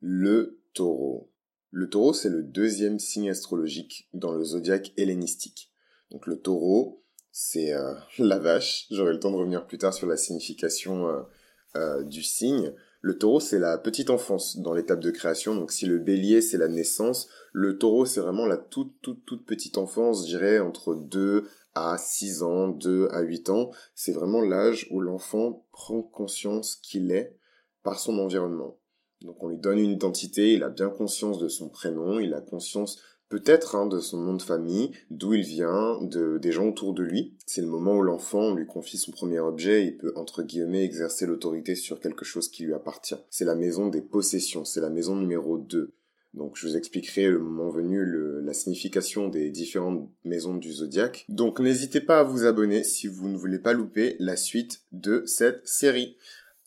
Le 0.00 0.60
taureau. 0.72 1.30
Le 1.70 1.88
taureau, 1.88 2.12
c'est 2.12 2.30
le 2.30 2.42
deuxième 2.42 2.98
signe 2.98 3.30
astrologique 3.30 4.08
dans 4.14 4.32
le 4.32 4.42
zodiaque 4.42 4.92
hellénistique. 4.96 5.70
Donc 6.10 6.26
le 6.26 6.40
taureau, 6.40 7.02
c'est 7.32 7.74
euh, 7.74 7.94
la 8.18 8.38
vache. 8.38 8.86
J'aurai 8.90 9.12
le 9.12 9.20
temps 9.20 9.30
de 9.30 9.36
revenir 9.36 9.66
plus 9.66 9.78
tard 9.78 9.94
sur 9.94 10.06
la 10.06 10.16
signification 10.16 11.08
euh, 11.08 11.20
euh, 11.76 12.02
du 12.02 12.22
signe. 12.22 12.72
Le 13.02 13.18
taureau, 13.18 13.40
c'est 13.40 13.58
la 13.58 13.78
petite 13.78 14.10
enfance 14.10 14.58
dans 14.58 14.72
l'étape 14.72 15.00
de 15.00 15.10
création. 15.10 15.54
Donc 15.54 15.70
si 15.70 15.86
le 15.86 15.98
bélier, 15.98 16.40
c'est 16.40 16.58
la 16.58 16.68
naissance, 16.68 17.28
le 17.52 17.78
taureau, 17.78 18.04
c'est 18.04 18.20
vraiment 18.20 18.46
la 18.46 18.56
toute, 18.56 19.00
toute, 19.00 19.24
toute 19.24 19.46
petite 19.46 19.78
enfance, 19.78 20.22
je 20.22 20.36
dirais, 20.36 20.58
entre 20.58 20.94
2 20.94 21.46
à 21.74 21.96
6 21.98 22.42
ans, 22.42 22.68
2 22.68 23.08
à 23.12 23.20
8 23.20 23.50
ans. 23.50 23.70
C'est 23.94 24.12
vraiment 24.12 24.40
l'âge 24.40 24.86
où 24.90 25.00
l'enfant 25.00 25.64
prend 25.72 26.02
conscience 26.02 26.76
qu'il 26.76 27.12
est 27.12 27.36
par 27.82 27.98
son 27.98 28.18
environnement. 28.18 28.79
Donc 29.22 29.42
on 29.42 29.48
lui 29.48 29.58
donne 29.58 29.78
une 29.78 29.90
identité, 29.90 30.54
il 30.54 30.62
a 30.62 30.70
bien 30.70 30.88
conscience 30.88 31.38
de 31.38 31.48
son 31.48 31.68
prénom, 31.68 32.20
il 32.20 32.34
a 32.34 32.40
conscience 32.40 33.00
peut-être 33.28 33.76
hein, 33.76 33.86
de 33.86 34.00
son 34.00 34.18
nom 34.18 34.34
de 34.34 34.42
famille, 34.42 34.90
d'où 35.10 35.34
il 35.34 35.42
vient, 35.42 35.98
de, 36.02 36.38
des 36.38 36.52
gens 36.52 36.68
autour 36.68 36.92
de 36.92 37.02
lui. 37.02 37.34
C'est 37.46 37.60
le 37.60 37.68
moment 37.68 37.96
où 37.96 38.02
l'enfant 38.02 38.54
lui 38.54 38.66
confie 38.66 38.98
son 38.98 39.12
premier 39.12 39.38
objet, 39.38 39.86
il 39.86 39.96
peut 39.96 40.12
entre 40.16 40.42
guillemets 40.42 40.84
exercer 40.84 41.26
l'autorité 41.26 41.74
sur 41.74 42.00
quelque 42.00 42.24
chose 42.24 42.48
qui 42.48 42.64
lui 42.64 42.74
appartient. 42.74 43.16
C'est 43.30 43.44
la 43.44 43.54
maison 43.54 43.88
des 43.88 44.02
possessions, 44.02 44.64
c'est 44.64 44.80
la 44.80 44.90
maison 44.90 45.16
numéro 45.16 45.58
2. 45.58 45.92
Donc 46.34 46.56
je 46.56 46.66
vous 46.66 46.76
expliquerai 46.76 47.28
le 47.28 47.40
moment 47.40 47.70
venu 47.70 48.04
la 48.42 48.52
signification 48.52 49.28
des 49.28 49.50
différentes 49.50 50.08
maisons 50.24 50.54
du 50.54 50.72
zodiaque. 50.72 51.24
Donc 51.28 51.58
n'hésitez 51.58 52.00
pas 52.00 52.20
à 52.20 52.24
vous 52.24 52.44
abonner 52.44 52.84
si 52.84 53.08
vous 53.08 53.28
ne 53.28 53.36
voulez 53.36 53.58
pas 53.58 53.72
louper 53.72 54.16
la 54.20 54.36
suite 54.36 54.82
de 54.92 55.24
cette 55.26 55.66
série. 55.66 56.16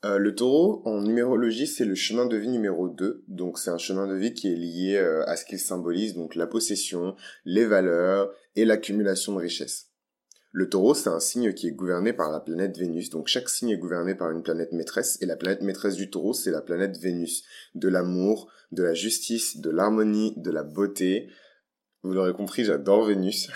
Euh, 0.05 0.17
le 0.17 0.35
taureau, 0.35 0.81
en 0.83 1.01
numérologie, 1.01 1.65
c'est 1.65 1.85
le 1.85 1.95
chemin 1.95 2.25
de 2.25 2.35
vie 2.35 2.49
numéro 2.49 2.89
2. 2.89 3.23
Donc 3.27 3.57
c'est 3.57 3.69
un 3.69 3.77
chemin 3.77 4.05
de 4.05 4.15
vie 4.15 4.33
qui 4.33 4.51
est 4.51 4.55
lié 4.55 4.97
euh, 4.97 5.23
à 5.27 5.37
ce 5.37 5.45
qu'il 5.45 5.59
symbolise, 5.59 6.13
donc 6.13 6.35
la 6.35 6.45
possession, 6.45 7.15
les 7.45 7.65
valeurs 7.65 8.33
et 8.55 8.65
l'accumulation 8.65 9.33
de 9.33 9.39
richesses. 9.39 9.91
Le 10.51 10.69
taureau, 10.69 10.93
c'est 10.93 11.09
un 11.09 11.21
signe 11.21 11.53
qui 11.53 11.67
est 11.67 11.71
gouverné 11.71 12.13
par 12.13 12.31
la 12.31 12.39
planète 12.39 12.77
Vénus. 12.77 13.09
Donc 13.09 13.27
chaque 13.27 13.49
signe 13.49 13.69
est 13.69 13.77
gouverné 13.77 14.13
par 14.13 14.29
une 14.29 14.43
planète 14.43 14.71
maîtresse. 14.73 15.17
Et 15.21 15.25
la 15.25 15.35
planète 15.35 15.61
maîtresse 15.61 15.95
du 15.95 16.11
taureau, 16.11 16.33
c'est 16.33 16.51
la 16.51 16.61
planète 16.61 16.97
Vénus. 16.97 17.43
De 17.73 17.87
l'amour, 17.87 18.51
de 18.71 18.83
la 18.83 18.93
justice, 18.93 19.57
de 19.57 19.71
l'harmonie, 19.71 20.33
de 20.37 20.51
la 20.51 20.63
beauté. 20.63 21.29
Vous 22.03 22.13
l'aurez 22.13 22.33
compris, 22.33 22.65
j'adore 22.65 23.05
Vénus. 23.05 23.49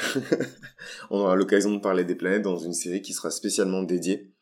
On 1.12 1.20
aura 1.20 1.36
l'occasion 1.36 1.72
de 1.72 1.82
parler 1.82 2.04
des 2.04 2.16
planètes 2.16 2.42
dans 2.42 2.58
une 2.58 2.74
série 2.74 3.04
qui 3.04 3.14
sera 3.14 3.30
spécialement 3.30 3.84
dédiée 3.84 4.34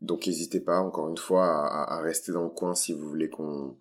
donc 0.00 0.26
n'hésitez 0.26 0.60
pas, 0.60 0.80
encore 0.80 1.08
une 1.08 1.18
fois, 1.18 1.44
à, 1.46 2.00
rester 2.00 2.32
dans 2.32 2.42
le 2.42 2.50
coin 2.50 2.74
si 2.74 2.92
vous 2.92 3.08
voulez 3.08 3.28
qu'on 3.28 3.76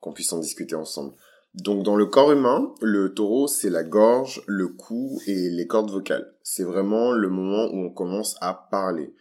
qu'on 0.00 0.12
puisse 0.12 0.32
en 0.34 0.38
discuter 0.38 0.74
ensemble. 0.74 1.14
Donc 1.54 1.82
dans 1.82 1.96
le 1.96 2.04
corps 2.04 2.30
humain, 2.30 2.74
le 2.82 3.14
taureau, 3.14 3.46
c'est 3.46 3.70
la 3.70 3.84
gorge, 3.84 4.42
le 4.46 4.68
cou 4.68 5.20
et 5.26 5.48
les 5.48 5.66
cordes 5.66 5.90
vocales. 5.90 6.34
C'est 6.42 6.62
vraiment 6.62 7.12
le 7.12 7.28
moment 7.28 7.70
où 7.72 7.86
on 7.86 7.90
commence 7.90 8.36
à 8.42 8.68
parler. 8.70 9.14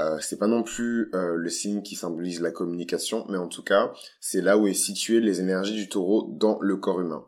Euh, 0.00 0.18
c'est 0.20 0.38
pas 0.38 0.46
non 0.46 0.62
plus 0.62 1.10
euh, 1.14 1.34
le 1.34 1.50
signe 1.50 1.82
qui 1.82 1.96
symbolise 1.96 2.40
la 2.40 2.52
communication, 2.52 3.26
mais 3.28 3.36
en 3.36 3.48
tout 3.48 3.64
cas, 3.64 3.92
c'est 4.20 4.40
là 4.40 4.56
où 4.56 4.68
est 4.68 4.74
située 4.74 5.18
les 5.18 5.40
énergies 5.40 5.74
du 5.74 5.88
taureau 5.88 6.30
dans 6.30 6.60
le 6.60 6.76
corps 6.76 7.00
humain. 7.00 7.24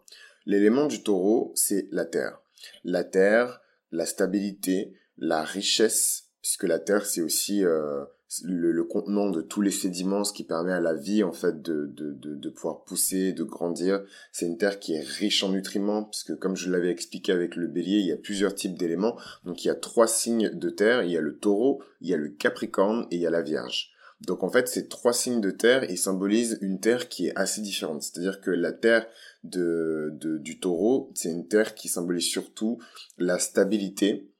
L'élément 0.46 0.86
du 0.86 1.02
taureau, 1.02 1.52
c'est 1.56 1.88
la 1.90 2.04
terre. 2.04 2.40
La 2.84 3.02
terre, 3.02 3.60
la 3.90 4.06
stabilité, 4.06 4.94
la 5.18 5.42
richesse, 5.42 6.28
puisque 6.42 6.64
la 6.64 6.78
terre, 6.78 7.06
c'est 7.06 7.22
aussi 7.22 7.64
euh, 7.64 8.04
le, 8.44 8.84
contenant 8.84 9.30
de 9.30 9.40
tous 9.40 9.60
les 9.60 9.70
sédiments, 9.70 10.24
ce 10.24 10.32
qui 10.32 10.44
permet 10.44 10.72
à 10.72 10.80
la 10.80 10.94
vie 10.94 11.24
en 11.24 11.32
fait 11.32 11.62
de, 11.62 11.86
de, 11.86 12.12
de, 12.12 12.34
de 12.34 12.48
pouvoir 12.50 12.84
pousser, 12.84 13.32
de 13.32 13.44
grandir. 13.44 14.02
C'est 14.32 14.46
une 14.46 14.58
terre 14.58 14.78
qui 14.78 14.94
est 14.94 15.00
riche 15.00 15.42
en 15.42 15.50
nutriments, 15.50 16.04
puisque 16.04 16.36
comme 16.38 16.56
je 16.56 16.70
l'avais 16.70 16.90
expliqué 16.90 17.32
avec 17.32 17.56
le 17.56 17.66
bélier, 17.66 17.98
il 17.98 18.06
y 18.06 18.12
a 18.12 18.16
plusieurs 18.16 18.54
types 18.54 18.78
d'éléments. 18.78 19.16
Donc 19.44 19.64
il 19.64 19.68
y 19.68 19.70
a 19.70 19.74
trois 19.74 20.06
signes 20.06 20.50
de 20.50 20.70
terre, 20.70 21.02
il 21.02 21.10
y 21.10 21.16
a 21.16 21.20
le 21.20 21.36
taureau, 21.36 21.82
il 22.00 22.08
y 22.08 22.14
a 22.14 22.16
le 22.16 22.28
capricorne 22.28 23.06
et 23.10 23.16
il 23.16 23.22
y 23.22 23.26
a 23.26 23.30
la 23.30 23.42
vierge. 23.42 23.90
Donc 24.20 24.44
en 24.44 24.50
fait, 24.50 24.68
ces 24.68 24.86
trois 24.86 25.14
signes 25.14 25.40
de 25.40 25.50
terre, 25.50 25.90
ils 25.90 25.98
symbolisent 25.98 26.58
une 26.60 26.78
terre 26.78 27.08
qui 27.08 27.28
est 27.28 27.36
assez 27.36 27.62
différente. 27.62 28.02
C'est-à-dire 28.02 28.40
que 28.40 28.50
la 28.50 28.72
terre 28.72 29.06
de, 29.44 30.10
de 30.12 30.36
du 30.36 30.60
taureau, 30.60 31.10
c'est 31.14 31.30
une 31.30 31.48
terre 31.48 31.74
qui 31.74 31.88
symbolise 31.88 32.26
surtout 32.26 32.78
la 33.16 33.38
stabilité, 33.38 34.30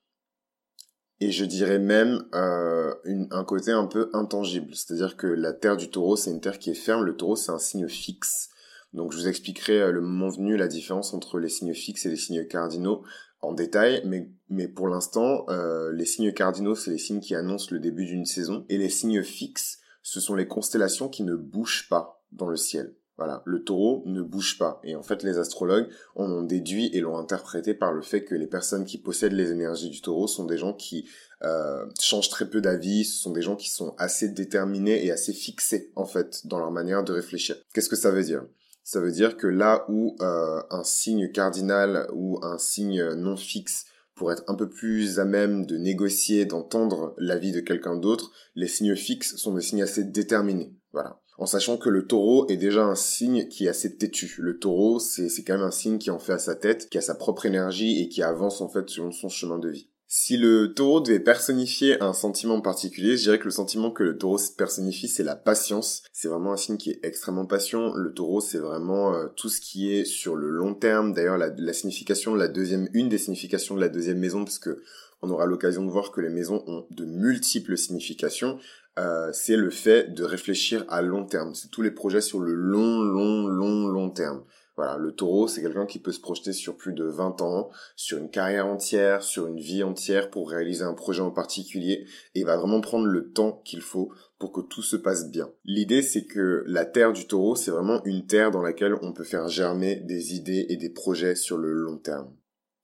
et 1.20 1.30
je 1.30 1.44
dirais 1.44 1.78
même 1.78 2.24
euh, 2.34 2.94
un 3.30 3.44
côté 3.44 3.72
un 3.72 3.86
peu 3.86 4.10
intangible. 4.14 4.74
C'est-à-dire 4.74 5.16
que 5.16 5.26
la 5.26 5.52
terre 5.52 5.76
du 5.76 5.90
taureau, 5.90 6.16
c'est 6.16 6.30
une 6.30 6.40
terre 6.40 6.58
qui 6.58 6.70
est 6.70 6.74
ferme. 6.74 7.04
Le 7.04 7.16
taureau, 7.16 7.36
c'est 7.36 7.52
un 7.52 7.58
signe 7.58 7.88
fixe. 7.88 8.48
Donc 8.94 9.12
je 9.12 9.18
vous 9.18 9.28
expliquerai 9.28 9.80
euh, 9.80 9.92
le 9.92 10.00
moment 10.00 10.28
venu 10.28 10.56
la 10.56 10.66
différence 10.66 11.12
entre 11.14 11.38
les 11.38 11.48
signes 11.48 11.74
fixes 11.74 12.06
et 12.06 12.10
les 12.10 12.16
signes 12.16 12.46
cardinaux 12.46 13.02
en 13.42 13.52
détail, 13.52 14.02
mais, 14.04 14.28
mais 14.48 14.68
pour 14.68 14.88
l'instant, 14.88 15.46
euh, 15.48 15.92
les 15.92 16.04
signes 16.04 16.32
cardinaux, 16.32 16.74
c'est 16.74 16.90
les 16.90 16.98
signes 16.98 17.20
qui 17.20 17.34
annoncent 17.34 17.68
le 17.70 17.80
début 17.80 18.04
d'une 18.04 18.26
saison, 18.26 18.66
et 18.68 18.76
les 18.76 18.90
signes 18.90 19.22
fixes, 19.22 19.78
ce 20.02 20.20
sont 20.20 20.34
les 20.34 20.46
constellations 20.46 21.08
qui 21.08 21.22
ne 21.22 21.34
bougent 21.34 21.88
pas 21.88 22.22
dans 22.32 22.48
le 22.48 22.56
ciel. 22.56 22.94
Voilà, 23.20 23.42
le 23.44 23.62
taureau 23.62 24.02
ne 24.06 24.22
bouge 24.22 24.56
pas. 24.56 24.80
Et 24.82 24.96
en 24.96 25.02
fait, 25.02 25.22
les 25.22 25.36
astrologues 25.36 25.90
en 26.16 26.32
ont 26.32 26.42
déduit 26.42 26.88
et 26.94 27.00
l'ont 27.00 27.18
interprété 27.18 27.74
par 27.74 27.92
le 27.92 28.00
fait 28.00 28.24
que 28.24 28.34
les 28.34 28.46
personnes 28.46 28.86
qui 28.86 28.96
possèdent 28.96 29.34
les 29.34 29.50
énergies 29.50 29.90
du 29.90 30.00
taureau 30.00 30.26
sont 30.26 30.46
des 30.46 30.56
gens 30.56 30.72
qui 30.72 31.06
euh, 31.42 31.84
changent 32.00 32.30
très 32.30 32.48
peu 32.48 32.62
d'avis, 32.62 33.04
ce 33.04 33.20
sont 33.20 33.32
des 33.32 33.42
gens 33.42 33.56
qui 33.56 33.68
sont 33.68 33.94
assez 33.98 34.30
déterminés 34.30 35.04
et 35.04 35.10
assez 35.10 35.34
fixés, 35.34 35.92
en 35.96 36.06
fait, 36.06 36.46
dans 36.46 36.58
leur 36.58 36.70
manière 36.70 37.04
de 37.04 37.12
réfléchir. 37.12 37.56
Qu'est-ce 37.74 37.90
que 37.90 37.94
ça 37.94 38.10
veut 38.10 38.24
dire? 38.24 38.42
Ça 38.84 39.02
veut 39.02 39.12
dire 39.12 39.36
que 39.36 39.46
là 39.46 39.84
où 39.90 40.16
euh, 40.22 40.62
un 40.70 40.82
signe 40.82 41.30
cardinal 41.30 42.08
ou 42.14 42.38
un 42.42 42.56
signe 42.56 43.04
non 43.16 43.36
fixe 43.36 43.84
pour 44.14 44.32
être 44.32 44.44
un 44.48 44.54
peu 44.54 44.70
plus 44.70 45.18
à 45.18 45.26
même 45.26 45.66
de 45.66 45.76
négocier, 45.76 46.46
d'entendre 46.46 47.14
l'avis 47.18 47.52
de 47.52 47.60
quelqu'un 47.60 47.96
d'autre, 47.96 48.32
les 48.54 48.66
signes 48.66 48.96
fixes 48.96 49.36
sont 49.36 49.52
des 49.52 49.60
signes 49.60 49.82
assez 49.82 50.04
déterminés. 50.04 50.72
Voilà 50.94 51.19
en 51.38 51.46
sachant 51.46 51.78
que 51.78 51.88
le 51.88 52.06
taureau 52.06 52.46
est 52.48 52.56
déjà 52.56 52.84
un 52.84 52.94
signe 52.94 53.48
qui 53.48 53.66
est 53.66 53.70
assez 53.70 53.96
têtu. 53.96 54.36
Le 54.38 54.58
taureau, 54.58 54.98
c'est 54.98 55.30
quand 55.44 55.54
même 55.54 55.62
un 55.66 55.70
signe 55.70 55.98
qui 55.98 56.10
en 56.10 56.18
fait 56.18 56.32
à 56.32 56.38
sa 56.38 56.54
tête, 56.54 56.88
qui 56.90 56.98
a 56.98 57.02
sa 57.02 57.14
propre 57.14 57.46
énergie 57.46 58.00
et 58.00 58.08
qui 58.08 58.22
avance 58.22 58.60
en 58.60 58.68
fait 58.68 58.88
selon 58.88 59.10
son 59.10 59.28
chemin 59.28 59.58
de 59.58 59.70
vie. 59.70 59.88
Si 60.12 60.36
le 60.36 60.74
taureau 60.74 61.00
devait 61.00 61.20
personnifier 61.20 62.02
un 62.02 62.12
sentiment 62.12 62.60
particulier, 62.60 63.16
je 63.16 63.22
dirais 63.22 63.38
que 63.38 63.44
le 63.44 63.52
sentiment 63.52 63.92
que 63.92 64.02
le 64.02 64.18
taureau 64.18 64.38
personnifie, 64.58 65.06
c'est 65.06 65.22
la 65.22 65.36
patience. 65.36 66.02
C'est 66.12 66.26
vraiment 66.26 66.52
un 66.52 66.56
signe 66.56 66.78
qui 66.78 66.90
est 66.90 66.98
extrêmement 67.04 67.46
patient. 67.46 67.94
Le 67.94 68.12
taureau, 68.12 68.40
c'est 68.40 68.58
vraiment 68.58 69.14
euh, 69.14 69.28
tout 69.36 69.48
ce 69.48 69.60
qui 69.60 69.92
est 69.94 70.04
sur 70.04 70.34
le 70.34 70.48
long 70.48 70.74
terme. 70.74 71.14
D'ailleurs, 71.14 71.38
la, 71.38 71.50
la, 71.56 71.72
signification, 71.72 72.34
la 72.34 72.48
deuxième, 72.48 72.88
une 72.92 73.08
des 73.08 73.18
significations 73.18 73.76
de 73.76 73.80
la 73.80 73.88
deuxième 73.88 74.18
maison, 74.18 74.44
parce 74.44 74.58
que 74.58 74.82
on 75.22 75.30
aura 75.30 75.46
l'occasion 75.46 75.84
de 75.84 75.90
voir 75.90 76.10
que 76.12 76.20
les 76.20 76.30
maisons 76.30 76.62
ont 76.66 76.86
de 76.90 77.04
multiples 77.04 77.76
significations. 77.76 78.58
Euh, 78.98 79.30
c'est 79.32 79.56
le 79.56 79.70
fait 79.70 80.14
de 80.14 80.24
réfléchir 80.24 80.84
à 80.88 81.02
long 81.02 81.24
terme. 81.24 81.54
C'est 81.54 81.70
tous 81.70 81.82
les 81.82 81.90
projets 81.90 82.20
sur 82.20 82.40
le 82.40 82.54
long, 82.54 83.02
long, 83.02 83.46
long, 83.46 83.86
long 83.86 84.10
terme. 84.10 84.42
Voilà, 84.76 84.96
le 84.96 85.12
taureau, 85.12 85.46
c'est 85.46 85.60
quelqu'un 85.60 85.84
qui 85.84 85.98
peut 85.98 86.10
se 86.10 86.20
projeter 86.20 86.54
sur 86.54 86.74
plus 86.74 86.94
de 86.94 87.04
20 87.04 87.42
ans, 87.42 87.68
sur 87.96 88.16
une 88.16 88.30
carrière 88.30 88.66
entière, 88.66 89.22
sur 89.22 89.46
une 89.46 89.60
vie 89.60 89.82
entière 89.82 90.30
pour 90.30 90.48
réaliser 90.48 90.84
un 90.84 90.94
projet 90.94 91.20
en 91.20 91.30
particulier, 91.30 92.06
et 92.34 92.44
va 92.44 92.56
vraiment 92.56 92.80
prendre 92.80 93.04
le 93.04 93.30
temps 93.30 93.60
qu'il 93.64 93.82
faut 93.82 94.10
pour 94.38 94.52
que 94.52 94.62
tout 94.62 94.80
se 94.80 94.96
passe 94.96 95.30
bien. 95.30 95.50
L'idée, 95.66 96.00
c'est 96.00 96.24
que 96.24 96.64
la 96.66 96.86
terre 96.86 97.12
du 97.12 97.26
taureau, 97.26 97.56
c'est 97.56 97.70
vraiment 97.70 98.02
une 98.04 98.26
terre 98.26 98.50
dans 98.50 98.62
laquelle 98.62 98.94
on 99.02 99.12
peut 99.12 99.24
faire 99.24 99.48
germer 99.48 99.96
des 99.96 100.34
idées 100.34 100.64
et 100.70 100.76
des 100.76 100.88
projets 100.88 101.34
sur 101.34 101.58
le 101.58 101.72
long 101.72 101.98
terme. 101.98 102.32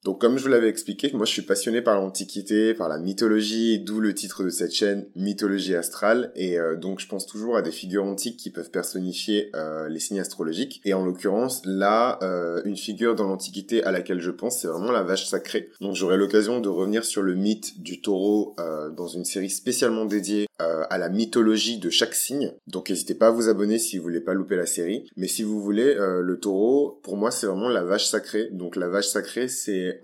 Donc 0.03 0.21
comme 0.21 0.37
je 0.37 0.43
vous 0.43 0.49
l'avais 0.49 0.69
expliqué, 0.69 1.11
moi 1.13 1.25
je 1.25 1.31
suis 1.31 1.41
passionné 1.41 1.81
par 1.81 1.95
l'Antiquité, 1.95 2.73
par 2.73 2.87
la 2.87 2.97
mythologie, 2.97 3.79
d'où 3.79 3.99
le 3.99 4.13
titre 4.13 4.43
de 4.43 4.49
cette 4.49 4.73
chaîne, 4.73 5.07
Mythologie 5.15 5.75
astrale, 5.75 6.31
et 6.35 6.59
euh, 6.59 6.75
donc 6.75 6.99
je 6.99 7.07
pense 7.07 7.25
toujours 7.25 7.57
à 7.57 7.61
des 7.61 7.71
figures 7.71 8.05
antiques 8.05 8.37
qui 8.37 8.51
peuvent 8.51 8.71
personnifier 8.71 9.49
euh, 9.55 9.89
les 9.89 9.99
signes 9.99 10.19
astrologiques, 10.19 10.81
et 10.85 10.93
en 10.93 11.03
l'occurrence 11.03 11.61
là, 11.65 12.19
euh, 12.21 12.61
une 12.63 12.77
figure 12.77 13.15
dans 13.15 13.27
l'Antiquité 13.27 13.83
à 13.83 13.91
laquelle 13.91 14.21
je 14.21 14.31
pense, 14.31 14.61
c'est 14.61 14.67
vraiment 14.67 14.91
la 14.91 15.03
vache 15.03 15.25
sacrée. 15.25 15.69
Donc 15.81 15.95
j'aurai 15.95 16.17
l'occasion 16.17 16.61
de 16.61 16.69
revenir 16.69 17.03
sur 17.03 17.21
le 17.21 17.35
mythe 17.35 17.81
du 17.81 18.01
taureau 18.01 18.55
dans 18.95 19.07
une 19.07 19.25
série 19.25 19.49
spécialement 19.49 20.05
dédiée 20.05 20.46
à 20.59 20.97
la 20.97 21.09
mythologie 21.09 21.79
de 21.79 21.89
chaque 21.89 22.15
signe, 22.15 22.53
donc 22.67 22.89
n'hésitez 22.89 23.15
pas 23.15 23.27
à 23.27 23.31
vous 23.31 23.49
abonner 23.49 23.79
si 23.79 23.97
vous 23.97 24.03
voulez 24.03 24.21
pas 24.21 24.33
louper 24.33 24.55
la 24.55 24.65
série, 24.65 25.09
mais 25.15 25.27
si 25.27 25.43
vous 25.43 25.61
voulez, 25.61 25.95
le 25.95 26.39
taureau, 26.39 26.99
pour 27.03 27.17
moi 27.17 27.31
c'est 27.31 27.47
vraiment 27.47 27.69
la 27.69 27.83
vache 27.83 28.05
sacrée, 28.05 28.49
donc 28.51 28.75
la 28.75 28.87
vache 28.87 29.07
sacrée 29.07 29.47
c'est 29.47 29.99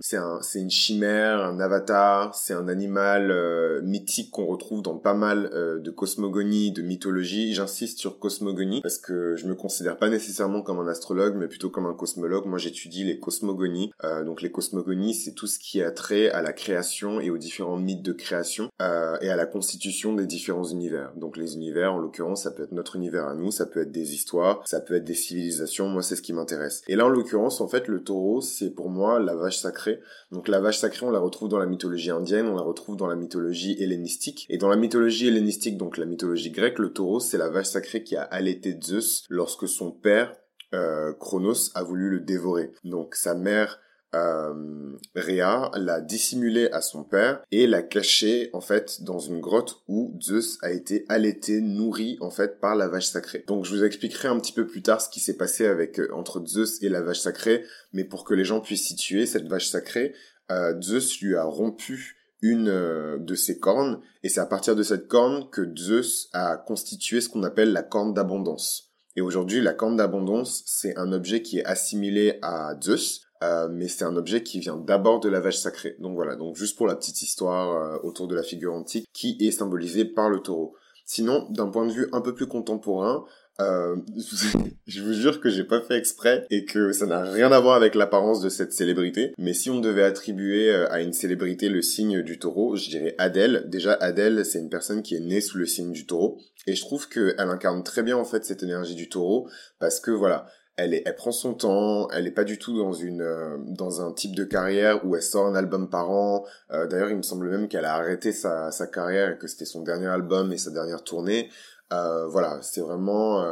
c'est 0.00 0.16
un, 0.16 0.40
c'est 0.42 0.60
une 0.60 0.70
chimère, 0.70 1.40
un 1.40 1.60
avatar, 1.60 2.34
c'est 2.34 2.54
un 2.54 2.68
animal 2.68 3.30
euh, 3.30 3.80
mythique 3.82 4.30
qu'on 4.30 4.46
retrouve 4.46 4.82
dans 4.82 4.98
pas 4.98 5.14
mal 5.14 5.50
euh, 5.52 5.78
de 5.78 5.90
cosmogonies, 5.90 6.72
de 6.72 6.82
mythologie. 6.82 7.54
J'insiste 7.54 7.98
sur 7.98 8.18
cosmogonie 8.18 8.80
parce 8.82 8.98
que 8.98 9.36
je 9.36 9.46
me 9.46 9.54
considère 9.54 9.96
pas 9.96 10.08
nécessairement 10.08 10.62
comme 10.62 10.80
un 10.80 10.88
astrologue, 10.88 11.36
mais 11.36 11.48
plutôt 11.48 11.70
comme 11.70 11.86
un 11.86 11.94
cosmologue. 11.94 12.46
Moi, 12.46 12.58
j'étudie 12.58 13.04
les 13.04 13.18
cosmogonies. 13.18 13.92
Euh, 14.04 14.24
donc 14.24 14.42
les 14.42 14.50
cosmogonies, 14.50 15.14
c'est 15.14 15.32
tout 15.32 15.46
ce 15.46 15.58
qui 15.58 15.82
a 15.82 15.90
trait 15.90 16.30
à 16.30 16.42
la 16.42 16.52
création 16.52 17.20
et 17.20 17.30
aux 17.30 17.38
différents 17.38 17.78
mythes 17.78 18.02
de 18.02 18.12
création 18.12 18.70
et 18.80 19.28
à 19.28 19.36
la 19.36 19.46
constitution 19.46 19.91
des 20.16 20.26
différents 20.26 20.64
univers. 20.64 21.12
Donc 21.16 21.36
les 21.36 21.54
univers, 21.54 21.92
en 21.92 21.98
l'occurrence, 21.98 22.42
ça 22.42 22.50
peut 22.50 22.64
être 22.64 22.72
notre 22.72 22.96
univers 22.96 23.26
à 23.26 23.34
nous, 23.34 23.50
ça 23.50 23.66
peut 23.66 23.80
être 23.80 23.92
des 23.92 24.14
histoires, 24.14 24.66
ça 24.66 24.80
peut 24.80 24.94
être 24.94 25.04
des 25.04 25.14
civilisations, 25.14 25.88
moi 25.88 26.02
c'est 26.02 26.16
ce 26.16 26.22
qui 26.22 26.32
m'intéresse. 26.32 26.82
Et 26.88 26.96
là, 26.96 27.06
en 27.06 27.08
l'occurrence, 27.08 27.60
en 27.60 27.68
fait, 27.68 27.88
le 27.88 28.02
taureau, 28.02 28.40
c'est 28.40 28.70
pour 28.70 28.88
moi 28.88 29.20
la 29.20 29.34
vache 29.34 29.58
sacrée. 29.58 30.00
Donc 30.30 30.48
la 30.48 30.60
vache 30.60 30.78
sacrée, 30.78 31.06
on 31.06 31.10
la 31.10 31.18
retrouve 31.18 31.48
dans 31.48 31.58
la 31.58 31.66
mythologie 31.66 32.10
indienne, 32.10 32.46
on 32.46 32.56
la 32.56 32.62
retrouve 32.62 32.96
dans 32.96 33.06
la 33.06 33.16
mythologie 33.16 33.76
hellénistique. 33.82 34.46
Et 34.48 34.58
dans 34.58 34.68
la 34.68 34.76
mythologie 34.76 35.28
hellénistique, 35.28 35.76
donc 35.76 35.98
la 35.98 36.06
mythologie 36.06 36.50
grecque, 36.50 36.78
le 36.78 36.92
taureau, 36.92 37.20
c'est 37.20 37.38
la 37.38 37.48
vache 37.48 37.66
sacrée 37.66 38.02
qui 38.02 38.16
a 38.16 38.22
allaité 38.22 38.78
Zeus 38.82 39.24
lorsque 39.28 39.68
son 39.68 39.90
père, 39.90 40.34
euh, 40.74 41.12
Chronos, 41.12 41.70
a 41.74 41.82
voulu 41.82 42.10
le 42.10 42.20
dévorer. 42.20 42.72
Donc 42.84 43.14
sa 43.14 43.34
mère 43.34 43.78
euh, 44.14 44.96
Rhea 45.14 45.70
l'a 45.74 46.00
dissimulé 46.00 46.68
à 46.70 46.80
son 46.80 47.04
père 47.04 47.42
et 47.50 47.66
l'a 47.66 47.82
caché 47.82 48.50
en 48.52 48.60
fait 48.60 49.02
dans 49.02 49.18
une 49.18 49.40
grotte 49.40 49.82
où 49.88 50.16
Zeus 50.20 50.58
a 50.62 50.70
été 50.70 51.04
allaité, 51.08 51.60
nourri 51.60 52.18
en 52.20 52.30
fait 52.30 52.60
par 52.60 52.74
la 52.74 52.88
vache 52.88 53.06
sacrée. 53.06 53.44
Donc 53.46 53.64
je 53.64 53.74
vous 53.74 53.84
expliquerai 53.84 54.28
un 54.28 54.38
petit 54.38 54.52
peu 54.52 54.66
plus 54.66 54.82
tard 54.82 55.00
ce 55.00 55.08
qui 55.08 55.20
s'est 55.20 55.36
passé 55.36 55.66
avec 55.66 55.98
euh, 55.98 56.08
entre 56.12 56.44
Zeus 56.46 56.82
et 56.82 56.88
la 56.88 57.00
vache 57.00 57.20
sacrée, 57.20 57.64
mais 57.92 58.04
pour 58.04 58.24
que 58.24 58.34
les 58.34 58.44
gens 58.44 58.60
puissent 58.60 58.86
situer 58.86 59.26
cette 59.26 59.48
vache 59.48 59.68
sacrée, 59.68 60.14
euh, 60.50 60.78
Zeus 60.80 61.20
lui 61.20 61.36
a 61.36 61.44
rompu 61.44 62.18
une 62.42 62.68
euh, 62.68 63.18
de 63.18 63.34
ses 63.34 63.58
cornes 63.58 64.00
et 64.22 64.28
c'est 64.28 64.40
à 64.40 64.46
partir 64.46 64.76
de 64.76 64.82
cette 64.82 65.08
corne 65.08 65.48
que 65.50 65.72
Zeus 65.76 66.28
a 66.32 66.56
constitué 66.56 67.20
ce 67.20 67.28
qu'on 67.28 67.44
appelle 67.44 67.72
la 67.72 67.82
corne 67.82 68.12
d'abondance. 68.12 68.90
Et 69.14 69.20
aujourd'hui, 69.20 69.60
la 69.60 69.74
corne 69.74 69.96
d'abondance, 69.96 70.62
c'est 70.66 70.96
un 70.96 71.12
objet 71.12 71.42
qui 71.42 71.58
est 71.58 71.64
assimilé 71.64 72.38
à 72.40 72.74
Zeus, 72.82 73.26
euh, 73.42 73.68
mais 73.70 73.88
c'est 73.88 74.04
un 74.04 74.16
objet 74.16 74.42
qui 74.42 74.60
vient 74.60 74.76
d'abord 74.76 75.20
de 75.20 75.28
la 75.28 75.40
vache 75.40 75.56
sacrée. 75.56 75.96
Donc 75.98 76.14
voilà, 76.14 76.36
donc 76.36 76.56
juste 76.56 76.76
pour 76.76 76.86
la 76.86 76.94
petite 76.94 77.22
histoire 77.22 77.76
euh, 77.76 77.98
autour 78.04 78.28
de 78.28 78.36
la 78.36 78.42
figure 78.42 78.72
antique 78.72 79.06
qui 79.12 79.36
est 79.40 79.50
symbolisée 79.50 80.04
par 80.04 80.30
le 80.30 80.38
taureau. 80.38 80.76
Sinon, 81.04 81.48
d'un 81.50 81.66
point 81.66 81.86
de 81.86 81.92
vue 81.92 82.08
un 82.12 82.20
peu 82.20 82.34
plus 82.34 82.46
contemporain, 82.46 83.24
euh, 83.60 83.96
je 84.86 85.02
vous 85.02 85.12
jure 85.12 85.40
que 85.40 85.50
j'ai 85.50 85.64
pas 85.64 85.80
fait 85.80 85.98
exprès 85.98 86.46
et 86.50 86.64
que 86.64 86.92
ça 86.92 87.06
n'a 87.06 87.24
rien 87.24 87.50
à 87.50 87.58
voir 87.58 87.74
avec 87.74 87.96
l'apparence 87.96 88.40
de 88.40 88.48
cette 88.48 88.72
célébrité. 88.72 89.32
Mais 89.38 89.54
si 89.54 89.70
on 89.70 89.80
devait 89.80 90.04
attribuer 90.04 90.72
à 90.72 91.00
une 91.00 91.12
célébrité 91.12 91.68
le 91.68 91.82
signe 91.82 92.22
du 92.22 92.38
taureau, 92.38 92.76
je 92.76 92.88
dirais 92.90 93.16
Adèle. 93.18 93.64
Déjà, 93.66 93.94
Adèle, 93.94 94.44
c'est 94.44 94.60
une 94.60 94.70
personne 94.70 95.02
qui 95.02 95.16
est 95.16 95.20
née 95.20 95.40
sous 95.40 95.58
le 95.58 95.66
signe 95.66 95.90
du 95.90 96.06
taureau. 96.06 96.38
Et 96.68 96.76
je 96.76 96.82
trouve 96.82 97.08
qu'elle 97.08 97.34
incarne 97.38 97.82
très 97.82 98.04
bien 98.04 98.16
en 98.16 98.24
fait 98.24 98.44
cette 98.44 98.62
énergie 98.62 98.94
du 98.94 99.08
taureau 99.08 99.48
parce 99.80 99.98
que 99.98 100.12
voilà, 100.12 100.46
elle, 100.76 100.94
est, 100.94 101.02
elle 101.04 101.14
prend 101.14 101.32
son 101.32 101.54
temps, 101.54 102.08
elle 102.10 102.26
est 102.26 102.32
pas 102.32 102.44
du 102.44 102.58
tout 102.58 102.78
dans 102.78 102.92
une 102.92 103.22
euh, 103.22 103.58
dans 103.66 104.00
un 104.00 104.12
type 104.12 104.34
de 104.34 104.44
carrière 104.44 105.04
où 105.04 105.14
elle 105.14 105.22
sort 105.22 105.46
un 105.46 105.54
album 105.54 105.90
par 105.90 106.10
an. 106.10 106.44
Euh, 106.70 106.86
d'ailleurs, 106.86 107.10
il 107.10 107.16
me 107.16 107.22
semble 107.22 107.50
même 107.50 107.68
qu'elle 107.68 107.84
a 107.84 107.94
arrêté 107.94 108.32
sa, 108.32 108.70
sa 108.70 108.86
carrière 108.86 109.30
et 109.30 109.38
que 109.38 109.46
c'était 109.46 109.64
son 109.64 109.82
dernier 109.82 110.06
album 110.06 110.52
et 110.52 110.58
sa 110.58 110.70
dernière 110.70 111.04
tournée. 111.04 111.50
Euh, 111.92 112.26
voilà, 112.26 112.58
c'est 112.62 112.80
vraiment 112.80 113.44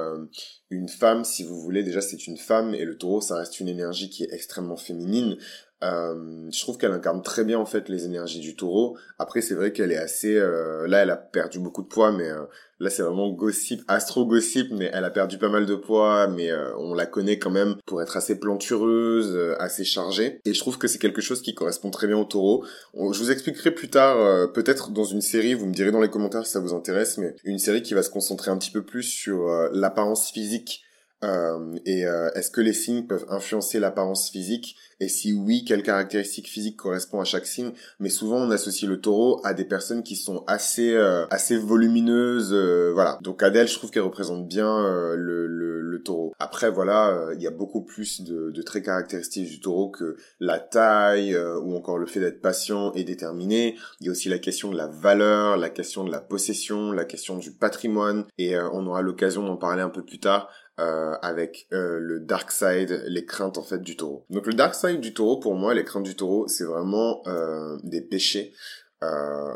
une 0.71 0.89
femme, 0.89 1.25
si 1.25 1.45
vous 1.45 1.61
voulez. 1.61 1.83
Déjà, 1.83 2.01
c'est 2.01 2.27
une 2.27 2.39
femme 2.39 2.75
et 2.75 2.87
le 2.87 2.97
taureau, 2.97 3.21
ça 3.21 3.37
reste 3.37 3.61
une 3.61 3.69
énergie 3.69 4.09
qui 4.09 4.25
est 4.25 4.33
extrêmement 4.33 4.79
féminine. 4.79 5.37
Euh, 5.83 6.51
je 6.53 6.61
trouve 6.61 6.77
qu'elle 6.77 6.93
incarne 6.93 7.23
très 7.23 7.43
bien 7.43 7.59
en 7.59 7.65
fait 7.65 7.89
les 7.89 8.05
énergies 8.05 8.41
du 8.41 8.55
taureau. 8.55 8.99
Après 9.19 9.41
c'est 9.41 9.55
vrai 9.55 9.73
qu'elle 9.73 9.93
est 9.93 9.97
assez 9.97 10.37
euh, 10.37 10.87
là 10.87 10.99
elle 10.99 11.11
a 11.11 11.17
perdu 11.17 11.59
beaucoup 11.59 11.83
de 11.83 11.89
poids 11.89 12.13
mais 12.13 12.29
euh, 12.29 12.45
là 12.81 12.91
c'est 12.91 13.03
vraiment 13.03 13.31
gossip, 13.31 13.83
astro 13.89 14.27
gossip 14.27 14.69
mais 14.73 14.91
elle 14.93 15.05
a 15.05 15.11
perdu 15.11 15.39
pas 15.39 15.49
mal 15.49 15.65
de 15.65 15.75
poids 15.75 16.29
mais 16.29 16.51
on 16.79 16.93
la 16.95 17.07
connaît 17.07 17.39
quand 17.39 17.51
même 17.51 17.77
pour 17.87 18.03
être 18.03 18.17
assez 18.19 18.39
plantureuse, 18.39 19.39
assez 19.59 19.85
chargée 19.85 20.41
et 20.45 20.53
je 20.53 20.61
trouve 20.61 20.77
que 20.77 20.87
c'est 20.87 20.99
quelque 20.99 21.23
chose 21.23 21.41
qui 21.41 21.55
correspond 21.55 21.91
très 21.91 22.07
bien 22.07 22.19
au 22.19 22.25
taureau. 22.25 22.65
je 22.95 23.19
vous 23.19 23.31
expliquerai 23.31 23.71
plus 23.71 23.89
tard 23.89 24.53
peut-être 24.53 24.91
dans 24.91 25.05
une 25.05 25.21
série, 25.23 25.55
vous 25.55 25.67
me 25.67 25.75
direz 25.75 25.93
dans 25.93 26.01
les 26.01 26.11
commentaires 26.11 26.45
si 26.45 26.53
ça 26.53 26.61
vous 26.61 26.75
intéresse 26.75 27.17
mais 27.17 27.35
une 27.45 27.59
série 27.59 27.83
qui 27.83 27.95
va 27.95 28.03
se 28.03 28.11
concentrer 28.11 28.51
un 28.51 28.59
petit 28.59 28.71
peu 28.71 28.83
plus 28.83 29.03
sur 29.03 29.47
l'apparence 29.73 30.31
physique 30.31 30.85
euh, 31.23 31.77
et 31.85 32.07
euh, 32.07 32.31
est-ce 32.35 32.51
que 32.51 32.61
les 32.61 32.73
signes 32.73 33.07
peuvent 33.07 33.27
influencer 33.29 33.79
l'apparence 33.79 34.31
physique? 34.31 34.77
Et 35.01 35.09
si 35.09 35.33
oui, 35.33 35.65
quelles 35.67 35.83
caractéristiques 35.83 36.49
physiques 36.49 36.77
correspondent 36.77 37.23
à 37.23 37.25
chaque 37.25 37.47
signe? 37.47 37.73
Mais 37.99 38.09
souvent, 38.11 38.37
on 38.37 38.51
associe 38.51 38.89
le 38.89 39.01
taureau 39.01 39.41
à 39.45 39.55
des 39.55 39.65
personnes 39.65 40.03
qui 40.03 40.17
sont 40.17 40.45
assez 40.47 40.95
euh, 40.95 41.27
assez 41.31 41.57
volumineuses, 41.57 42.55
voilà. 42.95 43.19
Donc 43.23 43.43
Adèle, 43.43 43.69
je 43.69 43.75
trouve 43.75 43.91
qu'elle 43.91 44.03
représente 44.03 44.47
bien 44.49 44.83
le, 45.17 45.47
le, 45.47 45.81
le, 45.81 46.03
taureau. 46.03 46.33
Après, 46.39 46.71
voilà, 46.71 47.31
il 47.35 47.43
y 47.43 47.47
a 47.47 47.51
beaucoup 47.51 47.83
plus 47.83 48.23
de, 48.23 48.51
de, 48.51 48.63
traits 48.63 48.85
caractéristiques 48.85 49.49
du 49.49 49.61
taureau 49.61 49.91
que 49.91 50.17
la 50.39 50.59
taille 50.59 51.37
ou 51.37 51.75
encore 51.77 51.99
le 51.99 52.07
fait 52.07 52.21
d'être 52.21 52.41
patient 52.41 52.93
et 52.93 53.05
déterminé. 53.05 53.77
Il 54.01 54.07
y 54.07 54.09
a 54.09 54.13
aussi 54.13 54.29
la 54.29 54.39
question 54.39 54.71
de 54.71 54.77
la 54.77 54.87
valeur, 54.87 55.57
la 55.57 55.71
question 55.71 56.05
de 56.05 56.11
la 56.11 56.21
possession, 56.21 56.93
la 56.93 57.05
question 57.05 57.37
du 57.37 57.53
patrimoine, 57.53 58.25
et 58.39 58.59
on 58.59 58.87
aura 58.87 59.03
l'occasion 59.03 59.45
d'en 59.45 59.57
parler 59.57 59.83
un 59.83 59.91
peu 59.91 60.03
plus 60.03 60.21
tard 60.21 60.51
euh, 60.81 61.15
avec 61.21 61.67
euh, 61.75 61.99
le 62.01 62.21
dark 62.21 62.51
side, 62.51 63.05
les 63.07 63.27
craintes 63.27 63.59
en 63.59 63.63
fait 63.63 63.83
du 63.83 63.97
taureau. 63.97 64.25
Donc 64.31 64.47
le 64.47 64.55
dark 64.55 64.75
side 64.75 65.01
du 65.01 65.13
taureau, 65.13 65.39
pour 65.39 65.55
moi, 65.55 65.75
les 65.75 65.85
craintes 65.85 66.05
du 66.05 66.17
taureau, 66.17 66.49
c'est 66.49 66.65
vraiment 66.65 67.23
euh, 67.27 67.77
des 67.83 68.01
péchés. 68.01 68.55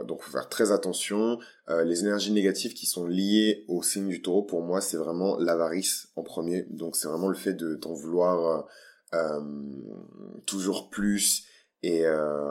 Donc 0.06 0.22
faut 0.22 0.32
faire 0.32 0.48
très 0.48 0.72
attention. 0.72 1.38
les 1.68 2.00
énergies 2.00 2.32
négatives 2.32 2.72
qui 2.72 2.86
sont 2.86 3.06
liées 3.06 3.66
au 3.68 3.82
signe 3.82 4.08
du 4.08 4.22
taureau, 4.22 4.42
pour 4.42 4.62
moi, 4.62 4.80
c'est 4.80 4.96
vraiment 4.96 5.36
l'avarice 5.38 6.08
en 6.16 6.22
premier. 6.22 6.62
Donc 6.70 6.96
c'est 6.96 7.08
vraiment 7.08 7.28
le 7.28 7.34
fait 7.34 7.52
de 7.52 7.74
d'en 7.74 7.92
vouloir 7.92 8.66
toujours 10.46 10.88
plus 10.88 11.44
et 11.86 12.06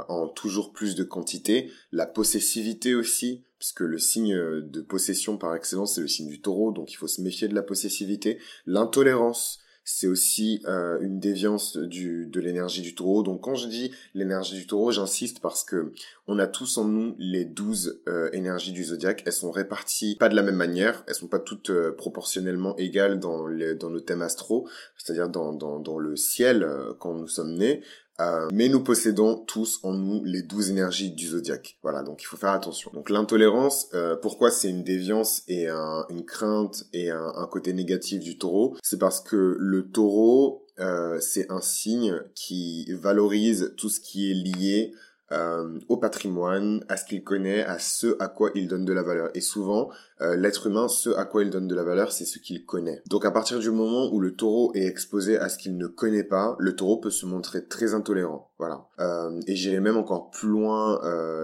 en 0.09 0.27
toujours 0.27 0.73
plus 0.73 0.95
de 0.95 1.03
quantité. 1.03 1.71
La 1.91 2.05
possessivité 2.05 2.95
aussi, 2.95 3.43
puisque 3.59 3.81
le 3.81 3.97
signe 3.97 4.35
de 4.35 4.81
possession 4.81 5.37
par 5.37 5.55
excellence, 5.55 5.95
c'est 5.95 6.01
le 6.01 6.07
signe 6.07 6.29
du 6.29 6.41
taureau, 6.41 6.71
donc 6.71 6.91
il 6.91 6.95
faut 6.95 7.07
se 7.07 7.21
méfier 7.21 7.47
de 7.47 7.55
la 7.55 7.63
possessivité. 7.63 8.39
L'intolérance, 8.65 9.63
c'est 9.85 10.07
aussi 10.07 10.61
euh, 10.67 10.97
une 11.01 11.19
déviance 11.19 11.77
du, 11.77 12.27
de 12.27 12.39
l'énergie 12.39 12.81
du 12.81 12.95
taureau. 12.95 13.23
Donc 13.23 13.41
quand 13.41 13.55
je 13.55 13.67
dis 13.67 13.91
l'énergie 14.13 14.55
du 14.55 14.67
taureau, 14.67 14.91
j'insiste 14.91 15.39
parce 15.41 15.63
que 15.63 15.91
on 16.27 16.39
a 16.39 16.47
tous 16.47 16.77
en 16.77 16.85
nous 16.85 17.15
les 17.19 17.43
douze 17.43 18.01
euh, 18.07 18.29
énergies 18.31 18.71
du 18.71 18.83
zodiaque. 18.85 19.23
Elles 19.25 19.33
sont 19.33 19.51
réparties 19.51 20.15
pas 20.15 20.29
de 20.29 20.35
la 20.35 20.43
même 20.43 20.55
manière, 20.55 21.03
elles 21.07 21.15
sont 21.15 21.27
pas 21.27 21.39
toutes 21.39 21.69
euh, 21.69 21.91
proportionnellement 21.91 22.77
égales 22.77 23.19
dans, 23.19 23.47
les, 23.47 23.75
dans 23.75 23.89
nos 23.89 23.99
thèmes 23.99 24.21
astro, 24.21 24.67
c'est-à-dire 24.97 25.29
dans, 25.29 25.51
dans, 25.53 25.79
dans 25.79 25.99
le 25.99 26.15
ciel 26.15 26.65
quand 26.99 27.13
nous 27.13 27.27
sommes 27.27 27.55
nés. 27.55 27.81
Euh, 28.19 28.47
mais 28.51 28.69
nous 28.69 28.83
possédons 28.83 29.37
tous 29.37 29.79
en 29.83 29.93
nous 29.93 30.23
les 30.23 30.43
douze 30.43 30.69
énergies 30.69 31.11
du 31.11 31.27
zodiaque. 31.27 31.77
Voilà, 31.81 32.03
donc 32.03 32.21
il 32.21 32.25
faut 32.25 32.37
faire 32.37 32.51
attention. 32.51 32.91
Donc 32.93 33.09
l'intolérance, 33.09 33.87
euh, 33.93 34.15
pourquoi 34.15 34.51
c'est 34.51 34.69
une 34.69 34.83
déviance 34.83 35.43
et 35.47 35.67
une 35.67 36.25
crainte 36.25 36.85
et 36.93 37.09
un, 37.09 37.47
côté 37.49 37.73
négatif 37.73 38.19
du 38.19 38.37
taureau? 38.37 38.77
C'est 38.83 38.99
parce 38.99 39.19
que 39.19 39.55
le 39.59 39.89
taureau, 39.89 40.65
euh, 40.79 41.19
c'est 41.19 41.51
un 41.51 41.61
signe 41.61 42.21
qui 42.35 42.91
valorise 42.93 43.73
tout 43.77 43.89
ce 43.89 43.99
qui 43.99 44.29
est 44.29 44.35
lié 44.35 44.93
euh, 45.33 45.79
au 45.89 45.97
patrimoine, 45.97 46.83
à 46.87 46.97
ce 46.97 47.05
qu'il 47.05 47.23
connaît, 47.23 47.63
à 47.63 47.79
ce 47.79 48.15
à 48.19 48.27
quoi 48.27 48.51
il 48.55 48.67
donne 48.67 48.85
de 48.85 48.93
la 48.93 49.03
valeur. 49.03 49.29
Et 49.33 49.41
souvent, 49.41 49.89
euh, 50.21 50.35
l'être 50.35 50.67
humain, 50.67 50.87
ce 50.87 51.09
à 51.09 51.25
quoi 51.25 51.43
il 51.43 51.49
donne 51.49 51.67
de 51.67 51.75
la 51.75 51.83
valeur, 51.83 52.11
c'est 52.11 52.25
ce 52.25 52.39
qu'il 52.39 52.65
connaît. 52.65 53.01
Donc 53.09 53.25
à 53.25 53.31
partir 53.31 53.59
du 53.59 53.71
moment 53.71 54.13
où 54.13 54.19
le 54.19 54.35
taureau 54.35 54.71
est 54.75 54.85
exposé 54.85 55.37
à 55.37 55.49
ce 55.49 55.57
qu'il 55.57 55.77
ne 55.77 55.87
connaît 55.87 56.23
pas, 56.23 56.55
le 56.59 56.75
taureau 56.75 56.97
peut 56.97 57.09
se 57.09 57.25
montrer 57.25 57.65
très 57.65 57.93
intolérant. 57.93 58.51
Voilà. 58.59 58.85
Euh, 58.99 59.41
et 59.47 59.55
j'irai 59.55 59.79
même 59.79 59.97
encore 59.97 60.29
plus 60.29 60.49
loin, 60.49 60.99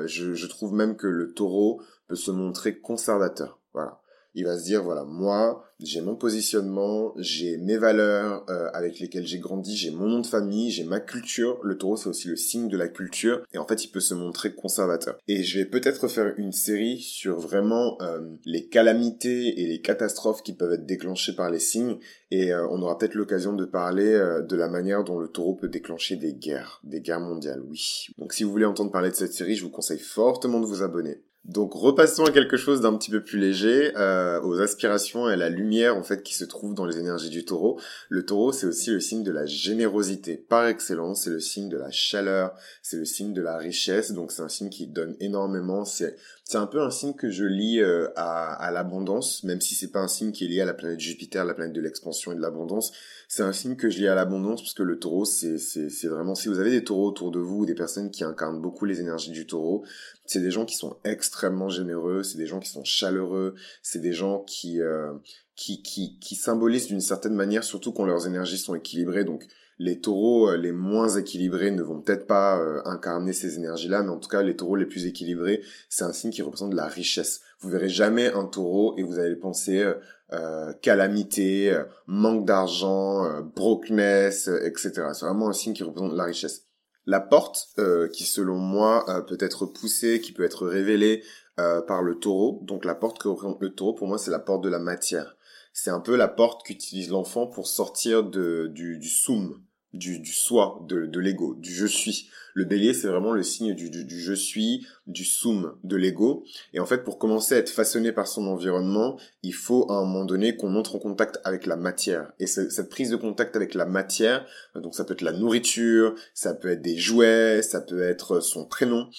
je, 0.05 0.33
je 0.33 0.47
trouve 0.47 0.73
même 0.73 0.95
que 0.95 1.07
le 1.07 1.33
taureau 1.33 1.81
peut 2.07 2.15
se 2.15 2.31
montrer 2.31 2.79
conservateur. 2.79 3.59
Voilà 3.73 3.98
il 4.35 4.45
va 4.45 4.57
se 4.57 4.63
dire 4.63 4.83
voilà 4.83 5.03
moi 5.03 5.65
j'ai 5.79 6.01
mon 6.01 6.15
positionnement 6.15 7.13
j'ai 7.17 7.57
mes 7.57 7.77
valeurs 7.77 8.43
euh, 8.49 8.69
avec 8.73 8.99
lesquelles 8.99 9.25
j'ai 9.25 9.39
grandi 9.39 9.77
j'ai 9.77 9.91
mon 9.91 10.07
nom 10.07 10.19
de 10.19 10.27
famille 10.27 10.71
j'ai 10.71 10.83
ma 10.83 10.99
culture. 10.99 11.59
Le 11.63 11.77
taureau 11.77 11.95
c'est 11.95 12.09
aussi 12.09 12.27
le 12.27 12.35
signe 12.35 12.67
de 12.67 12.77
la 12.77 12.89
culture. 12.89 13.43
Et 13.53 13.57
en 13.57 13.65
fait 13.65 13.85
il 13.85 13.87
peut 13.89 14.01
se 14.01 14.13
montrer 14.13 14.53
conservateur. 14.53 15.17
Et 15.27 15.43
je 15.43 15.59
vais 15.59 15.65
peut-être 15.65 16.07
faire 16.07 16.33
une 16.37 16.51
série 16.51 16.99
sur 16.99 17.39
vraiment 17.39 17.97
euh, 18.01 18.19
les 18.45 18.67
calamités 18.67 19.61
et 19.61 19.67
les 19.67 19.81
catastrophes 19.81 20.43
qui 20.43 20.53
peuvent 20.53 20.73
être 20.73 20.85
déclenchées 20.85 21.33
par 21.33 21.49
les 21.49 21.59
signes. 21.59 21.97
Et 22.29 22.51
euh, 22.53 22.67
on 22.69 22.81
aura 22.81 22.97
peut-être 22.97 23.15
l'occasion 23.15 23.53
de 23.53 23.65
parler 23.65 24.19
de 24.47 24.55
la 24.55 24.67
manière 24.67 25.03
dont 25.03 25.17
le 25.17 25.29
taureau 25.29 25.55
peut 25.55 25.69
déclencher 25.69 26.17
des 26.17 26.33
guerres 26.33 26.81
des 26.83 27.01
guerres 27.01 27.19
mondiales 27.19 27.61
oui. 27.67 28.07
Donc 28.17 28.33
si 28.33 28.43
vous 28.43 28.51
voulez 28.51 28.65
entendre 28.65 28.91
parler 28.91 29.11
de 29.11 29.15
cette 29.15 29.33
série 29.33 29.55
je 29.55 29.63
vous 29.63 29.71
conseille 29.71 29.99
fortement 29.99 30.59
de 30.59 30.65
vous 30.65 30.83
abonner 30.83 31.21
donc 31.45 31.73
repassons 31.73 32.25
à 32.25 32.31
quelque 32.31 32.57
chose 32.57 32.81
d'un 32.81 32.95
petit 32.95 33.09
peu 33.09 33.23
plus 33.23 33.39
léger, 33.39 33.91
euh, 33.97 34.41
aux 34.41 34.59
aspirations 34.61 35.29
et 35.29 35.33
à 35.33 35.35
la 35.35 35.49
lumière 35.49 35.97
en 35.97 36.03
fait 36.03 36.21
qui 36.21 36.33
se 36.35 36.45
trouve 36.45 36.73
dans 36.75 36.85
les 36.85 36.97
énergies 36.97 37.29
du 37.29 37.45
taureau. 37.45 37.79
Le 38.09 38.25
taureau 38.25 38.51
c'est 38.51 38.67
aussi 38.67 38.91
le 38.91 38.99
signe 38.99 39.23
de 39.23 39.31
la 39.31 39.45
générosité 39.45 40.37
par 40.37 40.67
excellence, 40.67 41.23
c'est 41.23 41.29
le 41.29 41.39
signe 41.39 41.69
de 41.69 41.77
la 41.77 41.91
chaleur, 41.91 42.53
c'est 42.83 42.97
le 42.97 43.05
signe 43.05 43.33
de 43.33 43.41
la 43.41 43.57
richesse, 43.57 44.11
donc 44.11 44.31
c'est 44.31 44.41
un 44.41 44.49
signe 44.49 44.69
qui 44.69 44.87
donne 44.87 45.15
énormément, 45.19 45.85
c'est 45.85 46.15
C'est 46.49 46.57
un 46.57 46.65
peu 46.65 46.81
un 46.81 46.89
signe 46.89 47.13
que 47.13 47.29
je 47.29 47.45
lis 47.45 47.79
euh, 47.79 48.07
à, 48.15 48.53
à 48.53 48.71
l'abondance, 48.71 49.43
même 49.43 49.61
si 49.61 49.75
c'est 49.75 49.91
pas 49.91 49.99
un 49.99 50.07
signe 50.07 50.31
qui 50.31 50.45
est 50.45 50.47
lié 50.47 50.61
à 50.61 50.65
la 50.65 50.73
planète 50.73 50.99
Jupiter, 50.99 51.45
la 51.45 51.53
planète 51.53 51.73
de 51.73 51.79
l'expansion 51.79 52.31
et 52.31 52.35
de 52.35 52.41
l'abondance. 52.41 52.91
C'est 53.27 53.43
un 53.43 53.53
signe 53.53 53.75
que 53.75 53.87
je 53.91 53.99
lis 53.99 54.07
à 54.07 54.15
l'abondance 54.15 54.63
parce 54.63 54.73
que 54.73 54.81
le 54.81 54.97
taureau, 54.97 55.25
c'est, 55.25 55.59
vraiment, 56.07 56.33
si 56.33 56.47
vous 56.47 56.57
avez 56.57 56.71
des 56.71 56.83
taureaux 56.83 57.09
autour 57.09 57.29
de 57.29 57.37
vous, 57.37 57.67
des 57.67 57.75
personnes 57.75 58.09
qui 58.09 58.23
incarnent 58.23 58.59
beaucoup 58.59 58.85
les 58.85 58.99
énergies 58.99 59.29
du 59.29 59.45
taureau, 59.45 59.85
c'est 60.25 60.39
des 60.39 60.49
gens 60.49 60.65
qui 60.65 60.75
sont 60.75 60.97
extrêmement 61.03 61.69
généreux, 61.69 62.23
c'est 62.23 62.39
des 62.39 62.47
gens 62.47 62.59
qui 62.59 62.69
sont 62.71 62.83
chaleureux, 62.83 63.53
c'est 63.83 64.01
des 64.01 64.13
gens 64.13 64.39
qui, 64.39 64.81
euh, 64.81 65.13
qui, 65.55 65.83
qui, 65.83 66.17
qui 66.17 66.33
symbolisent 66.33 66.87
d'une 66.87 66.99
certaine 66.99 67.35
manière, 67.35 67.63
surtout 67.63 67.91
quand 67.91 68.05
leurs 68.05 68.25
énergies 68.25 68.57
sont 68.57 68.73
équilibrées. 68.73 69.23
Donc, 69.23 69.45
les 69.79 70.01
taureaux 70.01 70.49
euh, 70.49 70.57
les 70.57 70.73
moins 70.73 71.07
équilibrés 71.07 71.71
ne 71.71 71.81
vont 71.81 72.01
peut-être 72.01 72.27
pas 72.27 72.59
euh, 72.59 72.81
incarner 72.85 73.33
ces 73.33 73.55
énergies-là, 73.55 74.03
mais 74.03 74.09
en 74.09 74.19
tout 74.19 74.29
cas, 74.29 74.43
les 74.43 74.55
taureaux 74.55 74.75
les 74.75 74.85
plus 74.85 75.05
équilibrés, 75.05 75.63
c'est 75.87 76.03
un 76.03 76.11
signe 76.13 76.31
qui 76.31 76.41
représente 76.41 76.71
de 76.71 76.75
la 76.75 76.87
richesse. 76.87 77.41
Vous 77.61 77.69
verrez 77.69 77.89
jamais 77.89 78.27
un 78.27 78.45
taureau 78.45 78.95
et 78.97 79.03
vous 79.03 79.19
allez 79.19 79.37
penser 79.37 79.85
euh, 80.33 80.73
calamité, 80.81 81.81
manque 82.07 82.45
d'argent, 82.45 83.41
brokenness, 83.55 84.47
etc. 84.47 84.91
C'est 85.13 85.25
vraiment 85.25 85.49
un 85.49 85.53
signe 85.53 85.73
qui 85.73 85.83
représente 85.83 86.13
la 86.13 86.25
richesse. 86.25 86.65
La 87.05 87.19
porte, 87.19 87.69
qui 88.13 88.23
selon 88.23 88.57
moi 88.57 89.03
peut 89.27 89.37
être 89.39 89.65
poussée, 89.65 90.21
qui 90.21 90.31
peut 90.31 90.43
être 90.43 90.67
révélée 90.67 91.23
par 91.55 92.03
le 92.03 92.15
taureau, 92.15 92.59
donc 92.63 92.85
la 92.85 92.93
porte 92.95 93.17
que 93.17 93.27
représente 93.27 93.61
le 93.61 93.73
taureau, 93.73 93.93
pour 93.93 94.07
moi, 94.07 94.17
c'est 94.17 94.31
la 94.31 94.39
porte 94.39 94.63
de 94.63 94.69
la 94.69 94.79
matière. 94.79 95.35
C'est 95.73 95.89
un 95.89 95.99
peu 95.99 96.15
la 96.15 96.27
porte 96.27 96.63
qu'utilise 96.63 97.09
l'enfant 97.09 97.47
pour 97.47 97.67
sortir 97.67 98.23
de, 98.23 98.67
du, 98.67 98.99
du 98.99 99.09
soum, 99.09 99.59
du, 99.93 100.19
du 100.19 100.31
soi, 100.31 100.83
de, 100.87 101.05
de 101.05 101.19
l'ego, 101.19 101.55
du 101.55 101.73
je 101.73 101.85
suis. 101.85 102.29
Le 102.53 102.65
bélier, 102.65 102.93
c'est 102.93 103.07
vraiment 103.07 103.31
le 103.31 103.43
signe 103.43 103.73
du, 103.73 103.89
du, 103.89 104.05
du 104.05 104.19
je 104.19 104.33
suis, 104.33 104.85
du 105.07 105.23
soum, 105.23 105.75
de 105.83 105.95
l'ego. 105.95 106.43
Et 106.73 106.79
en 106.79 106.85
fait, 106.85 107.03
pour 107.03 107.17
commencer 107.17 107.55
à 107.55 107.57
être 107.57 107.69
façonné 107.69 108.11
par 108.11 108.27
son 108.27 108.47
environnement, 108.47 109.19
il 109.43 109.53
faut 109.53 109.89
à 109.89 109.95
un 109.95 110.01
moment 110.01 110.25
donné 110.25 110.57
qu'on 110.57 110.75
entre 110.75 110.95
en 110.95 110.99
contact 110.99 111.39
avec 111.43 111.65
la 111.65 111.75
matière. 111.75 112.31
Et 112.39 112.47
cette 112.47 112.89
prise 112.89 113.09
de 113.11 113.15
contact 113.15 113.55
avec 113.55 113.73
la 113.73 113.85
matière, 113.85 114.45
donc 114.75 114.95
ça 114.95 115.05
peut 115.05 115.13
être 115.13 115.21
la 115.21 115.31
nourriture, 115.31 116.15
ça 116.33 116.53
peut 116.53 116.69
être 116.69 116.81
des 116.81 116.97
jouets, 116.97 117.61
ça 117.61 117.81
peut 117.81 118.01
être 118.01 118.39
son 118.41 118.65
prénom, 118.65 119.09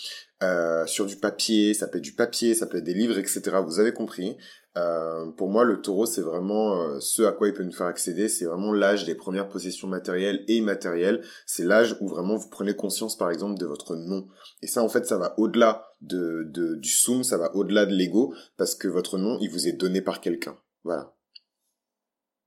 euh, 0.43 0.87
sur 0.87 1.07
du 1.07 1.17
papier, 1.17 1.75
ça 1.75 1.87
peut 1.87 1.99
être 1.99 2.05
du 2.05 2.15
papier, 2.15 2.55
ça 2.55 2.67
peut 2.67 2.79
être 2.79 2.85
des 2.85 2.95
livres, 2.95 3.19
etc. 3.19 3.43
Vous 3.65 3.79
avez 3.79 3.93
compris. 3.93 4.37
Euh, 4.77 5.31
pour 5.33 5.49
moi, 5.49 5.65
le 5.65 5.81
taureau, 5.81 6.07
c'est 6.07 6.23
vraiment 6.23 6.81
euh, 6.81 7.01
ce 7.01 7.23
à 7.23 7.33
quoi 7.33 7.49
il 7.49 7.55
peut 7.55 7.65
nous 7.65 7.73
faire 7.73 7.89
accéder. 7.89 8.29
C'est 8.29 8.45
vraiment 8.45 8.73
l'âge 8.73 9.05
des 9.05 9.15
premières 9.15 9.49
possessions 9.49 9.89
matérielles 9.89 10.45
et 10.47 10.57
immatérielles. 10.57 11.23
C'est 11.47 11.65
l'âge 11.65 11.97
où 12.01 12.09
vraiment 12.09 12.37
vous 12.37 12.49
prenez 12.49 12.75
conscience, 12.75 13.17
par 13.17 13.31
exemple, 13.31 13.59
de 13.59 13.67
votre 13.67 13.97
nom. 13.97 14.29
Et 14.63 14.67
ça, 14.67 14.83
en 14.83 14.89
fait, 14.89 15.07
ça 15.07 15.19
va 15.19 15.35
au-delà 15.39 15.89
de, 16.01 16.45
du 16.77 16.89
soum, 16.89 17.25
ça 17.25 17.37
va 17.37 17.55
au-delà 17.57 17.85
de 17.85 17.93
l'ego, 17.93 18.35
parce 18.57 18.75
que 18.75 18.89
votre 18.89 19.19
nom, 19.19 19.39
il 19.41 19.51
vous 19.51 19.67
est 19.67 19.73
donné 19.73 20.01
par 20.01 20.21
quelqu'un. 20.21 20.57
Voilà. 20.85 21.15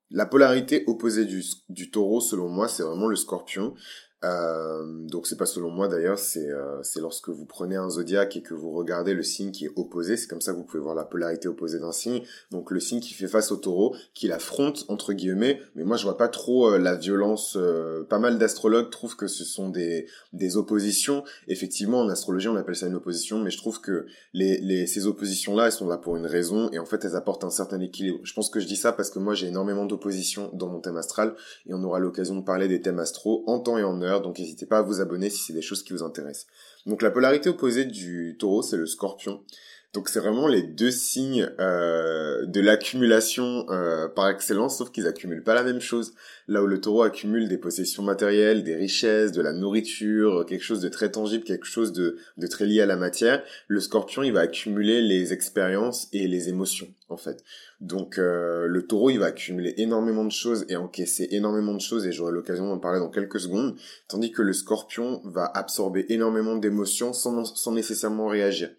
La 0.10 0.26
polarité 0.26 0.84
opposée 0.88 1.26
du, 1.26 1.44
du 1.70 1.92
taureau, 1.92 2.22
selon 2.22 2.48
moi, 2.48 2.68
c'est 2.68 2.84
vraiment 2.84 3.08
le 3.08 3.16
scorpion. 3.16 3.74
Euh, 4.24 4.84
donc 5.08 5.28
c'est 5.28 5.36
pas 5.38 5.46
selon 5.46 5.70
moi 5.70 5.88
d'ailleurs, 5.88 6.18
c'est 6.18 6.50
euh, 6.50 6.82
c'est 6.82 7.02
lorsque 7.02 7.30
vous 7.30 7.46
prenez 7.46 7.76
un 7.76 7.90
zodiaque 7.90 8.38
et 8.38 8.42
que 8.42 8.54
vous 8.54 8.72
regardez 8.72 9.14
le 9.14 9.24
signe 9.24 9.52
qui 9.52 9.66
est 9.66 9.72
opposé, 9.76 10.16
c'est 10.16 10.28
comme 10.28 10.42
ça 10.42 10.54
que 10.54 10.58
vous 10.58 10.64
pouvez 10.64 10.82
voir 10.82 10.96
la 10.96 11.04
polarité 11.04 11.48
opposée 11.50 11.80
d'un 11.80 11.92
signe. 11.92 12.22
Donc 12.50 12.72
le 12.72 12.80
signe 12.80 13.02
qui 13.02 13.14
fait 13.14 13.28
face 13.28 13.52
au 13.52 13.58
taureau, 13.58 13.96
qui 14.14 14.28
l'affronte 14.28 14.86
entre 14.88 15.14
guillemets, 15.14 15.62
mais 15.76 15.84
moi 15.84 15.98
je 15.98 16.04
vois 16.04 16.18
pas 16.18 16.30
trop 16.30 16.72
euh, 16.72 16.78
la 16.78 16.96
violence. 16.96 17.58
Euh, 17.60 18.04
pas 18.04 18.20
mal 18.20 18.38
d'astrologues 18.38 18.90
trouvent 18.90 19.18
que 19.18 19.28
ce 19.28 19.44
sont 19.44 19.70
des 19.70 20.08
des 20.32 20.56
oppositions. 20.56 21.24
Effectivement 21.48 22.00
en 22.00 22.10
astrologie 22.10 22.48
on 22.48 22.56
appelle 22.56 22.76
ça 22.78 22.88
une 22.88 22.96
opposition, 22.96 23.40
mais 23.40 23.52
je 23.52 23.58
trouve 23.58 23.82
que 23.82 24.06
les 24.34 24.58
les 24.60 24.88
ces 24.88 25.06
oppositions 25.06 25.56
là 25.56 25.66
elles 25.66 25.72
sont 25.74 25.88
là 25.88 25.98
pour 25.98 26.16
une 26.16 26.28
raison 26.28 26.70
et 26.72 26.80
en 26.80 26.86
fait 26.86 27.04
elles 27.04 27.16
apportent 27.16 27.44
un 27.44 27.50
certain 27.50 27.80
équilibre. 27.82 28.20
Je 28.24 28.34
pense 28.34 28.50
que 28.50 28.62
je 28.62 28.68
dis 28.68 28.78
ça 28.78 28.94
parce 28.94 29.10
que 29.10 29.20
moi 29.20 29.34
j'ai 29.34 29.48
énormément 29.48 29.86
d'oppositions 29.86 30.50
dans 30.54 30.68
mon 30.68 30.80
thème 30.80 30.98
astral 30.98 31.36
et 31.66 31.74
on 31.74 31.84
aura 31.84 32.00
l'occasion 32.00 32.36
de 32.36 32.44
parler 32.44 32.70
des 32.70 32.82
thèmes 32.82 33.00
astro 33.00 33.44
en 33.48 33.60
temps 33.60 33.78
et 33.78 33.84
en 33.84 34.02
heure 34.02 34.13
donc 34.22 34.40
n'hésitez 34.40 34.66
pas 34.66 34.80
à 34.80 34.82
vous 34.82 35.02
abonner 35.02 35.30
si 35.30 35.44
c'est 35.44 35.54
des 35.54 35.62
choses 35.62 35.84
qui 35.84 35.94
vous 35.94 36.04
intéressent. 36.04 36.48
Donc 36.86 37.02
la 37.02 37.12
polarité 37.12 37.50
opposée 37.50 37.86
du 37.86 38.36
taureau, 38.38 38.62
c'est 38.62 38.78
le 38.78 38.86
scorpion. 38.86 39.44
Donc 39.94 40.10
c'est 40.10 40.20
vraiment 40.20 40.48
les 40.48 40.64
deux 40.64 40.90
signes 40.90 41.52
euh, 41.60 42.48
de 42.48 42.60
l'accumulation 42.62 43.68
euh, 43.70 44.08
par 44.08 44.28
excellence, 44.28 44.80
sauf 44.80 44.92
qu'ils 44.92 45.06
accumulent 45.06 45.44
pas 45.44 45.54
la 45.54 45.62
même 45.62 45.82
chose. 45.82 46.16
Là 46.48 46.64
où 46.64 46.66
le 46.66 46.82
taureau 46.82 47.04
accumule 47.04 47.48
des 47.48 47.60
possessions 47.60 48.02
matérielles, 48.02 48.64
des 48.64 48.76
richesses, 48.76 49.34
de 49.34 49.42
la 49.44 49.54
nourriture, 49.54 50.48
quelque 50.48 50.64
chose 50.64 50.82
de 50.82 50.90
très 50.90 51.12
tangible, 51.12 51.44
quelque 51.44 51.68
chose 51.68 51.94
de, 51.94 52.18
de 52.38 52.48
très 52.48 52.66
lié 52.66 52.82
à 52.82 52.88
la 52.88 52.96
matière, 52.96 53.44
le 53.68 53.80
scorpion 53.80 54.24
il 54.24 54.34
va 54.34 54.40
accumuler 54.40 55.00
les 55.04 55.32
expériences 55.32 56.08
et 56.12 56.28
les 56.28 56.50
émotions 56.50 56.88
en 57.10 57.18
fait. 57.18 57.44
Donc 57.80 58.18
euh, 58.18 58.66
le 58.66 58.88
taureau 58.88 59.12
il 59.12 59.20
va 59.20 59.28
accumuler 59.28 59.76
énormément 59.78 60.26
de 60.26 60.32
choses 60.32 60.66
et 60.70 60.76
encaisser 60.76 61.28
énormément 61.30 61.76
de 61.76 61.82
choses 61.82 62.08
et 62.08 62.12
j'aurai 62.12 62.32
l'occasion 62.32 62.68
d'en 62.68 62.80
parler 62.80 63.00
dans 63.00 63.12
quelques 63.12 63.42
secondes, 63.42 63.76
tandis 64.08 64.32
que 64.32 64.42
le 64.42 64.54
scorpion 64.54 65.22
va 65.24 65.46
absorber 65.54 66.08
énormément 66.10 66.56
d'émotions 66.56 67.14
sans, 67.14 67.46
sans 67.46 67.74
nécessairement 67.74 68.26
réagir. 68.28 68.72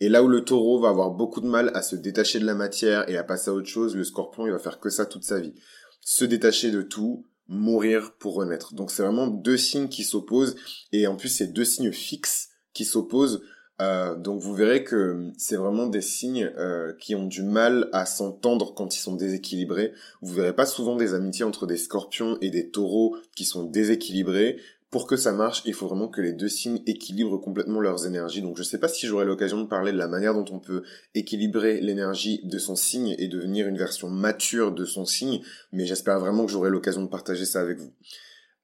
Et 0.00 0.08
là 0.08 0.22
où 0.22 0.28
le 0.28 0.44
taureau 0.44 0.80
va 0.80 0.88
avoir 0.88 1.10
beaucoup 1.10 1.40
de 1.40 1.46
mal 1.46 1.70
à 1.74 1.82
se 1.82 1.96
détacher 1.96 2.38
de 2.38 2.46
la 2.46 2.54
matière 2.54 3.08
et 3.08 3.16
à 3.16 3.24
passer 3.24 3.50
à 3.50 3.54
autre 3.54 3.68
chose, 3.68 3.96
le 3.96 4.04
scorpion, 4.04 4.46
il 4.46 4.52
va 4.52 4.58
faire 4.58 4.80
que 4.80 4.90
ça 4.90 5.06
toute 5.06 5.24
sa 5.24 5.40
vie. 5.40 5.54
Se 6.00 6.24
détacher 6.24 6.70
de 6.70 6.82
tout, 6.82 7.24
mourir 7.48 8.14
pour 8.18 8.34
renaître. 8.34 8.74
Donc 8.74 8.90
c'est 8.90 9.02
vraiment 9.02 9.26
deux 9.26 9.56
signes 9.56 9.88
qui 9.88 10.04
s'opposent 10.04 10.56
et 10.92 11.06
en 11.06 11.16
plus 11.16 11.28
c'est 11.28 11.48
deux 11.48 11.64
signes 11.64 11.92
fixes 11.92 12.50
qui 12.72 12.84
s'opposent. 12.84 13.42
Euh, 13.80 14.14
donc 14.14 14.40
vous 14.40 14.54
verrez 14.54 14.84
que 14.84 15.30
c'est 15.36 15.56
vraiment 15.56 15.88
des 15.88 16.00
signes 16.00 16.50
euh, 16.58 16.92
qui 17.00 17.14
ont 17.16 17.26
du 17.26 17.42
mal 17.42 17.88
à 17.92 18.06
s'entendre 18.06 18.72
quand 18.74 18.94
ils 18.94 19.00
sont 19.00 19.16
déséquilibrés. 19.16 19.92
Vous 20.22 20.32
verrez 20.32 20.54
pas 20.54 20.66
souvent 20.66 20.96
des 20.96 21.12
amitiés 21.12 21.44
entre 21.44 21.66
des 21.66 21.76
scorpions 21.76 22.38
et 22.40 22.50
des 22.50 22.70
taureaux 22.70 23.16
qui 23.34 23.44
sont 23.44 23.64
déséquilibrés 23.64 24.58
pour 24.94 25.08
que 25.08 25.16
ça 25.16 25.32
marche, 25.32 25.62
il 25.64 25.74
faut 25.74 25.88
vraiment 25.88 26.06
que 26.06 26.20
les 26.20 26.32
deux 26.32 26.48
signes 26.48 26.80
équilibrent 26.86 27.40
complètement 27.40 27.80
leurs 27.80 28.06
énergies. 28.06 28.42
Donc 28.42 28.56
je 28.56 28.62
sais 28.62 28.78
pas 28.78 28.86
si 28.86 29.08
j'aurai 29.08 29.24
l'occasion 29.24 29.60
de 29.60 29.66
parler 29.66 29.90
de 29.90 29.98
la 29.98 30.06
manière 30.06 30.34
dont 30.34 30.44
on 30.52 30.60
peut 30.60 30.84
équilibrer 31.16 31.80
l'énergie 31.80 32.40
de 32.44 32.58
son 32.58 32.76
signe 32.76 33.16
et 33.18 33.26
devenir 33.26 33.66
une 33.66 33.76
version 33.76 34.08
mature 34.08 34.70
de 34.70 34.84
son 34.84 35.04
signe, 35.04 35.40
mais 35.72 35.84
j'espère 35.84 36.20
vraiment 36.20 36.46
que 36.46 36.52
j'aurai 36.52 36.70
l'occasion 36.70 37.02
de 37.02 37.08
partager 37.08 37.44
ça 37.44 37.60
avec 37.60 37.78
vous. 37.78 37.90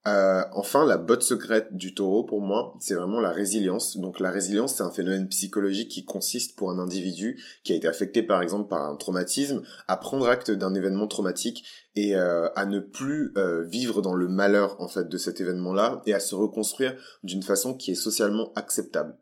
Euh, 0.07 0.42
enfin, 0.52 0.87
la 0.87 0.97
botte 0.97 1.23
secrète 1.23 1.76
du 1.76 1.95
taureau, 1.95 2.25
pour 2.25 2.40
moi, 2.40 2.75
c'est 2.80 2.95
vraiment 2.95 3.21
la 3.21 3.33
résilience. 3.33 3.99
Donc 3.99 4.19
la 4.19 4.30
résilience, 4.30 4.76
c'est 4.76 4.83
un 4.83 4.90
phénomène 4.90 5.28
psychologique 5.28 5.90
qui 5.90 6.07
consiste 6.07 6.57
pour 6.57 6.71
un 6.71 6.78
individu 6.78 7.38
qui 7.64 7.75
a 7.75 7.76
été 7.76 7.87
affecté 7.87 8.23
par 8.23 8.40
exemple 8.40 8.71
par 8.71 8.83
un 8.83 8.97
traumatisme 8.97 9.62
à 9.88 9.99
prendre 9.99 10.26
acte 10.26 10.50
d'un 10.50 10.75
événement 10.75 11.07
traumatique 11.07 11.66
et 11.97 12.16
euh, 12.16 12.49
à 12.57 12.64
ne 12.64 12.80
plus 12.80 13.33
euh, 13.37 13.62
vivre 13.64 14.00
dans 14.00 14.14
le 14.14 14.28
malheur 14.28 14.80
en 14.80 14.88
fait 14.88 15.07
de 15.07 15.19
cet 15.19 15.40
événement-là 15.42 16.02
et 16.07 16.14
à 16.14 16.21
se 16.21 16.35
reconstruire 16.35 16.97
d'une 17.23 17.42
façon 17.42 17.75
qui 17.75 17.90
est 17.90 17.95
socialement 17.95 18.52
acceptable. 18.54 19.19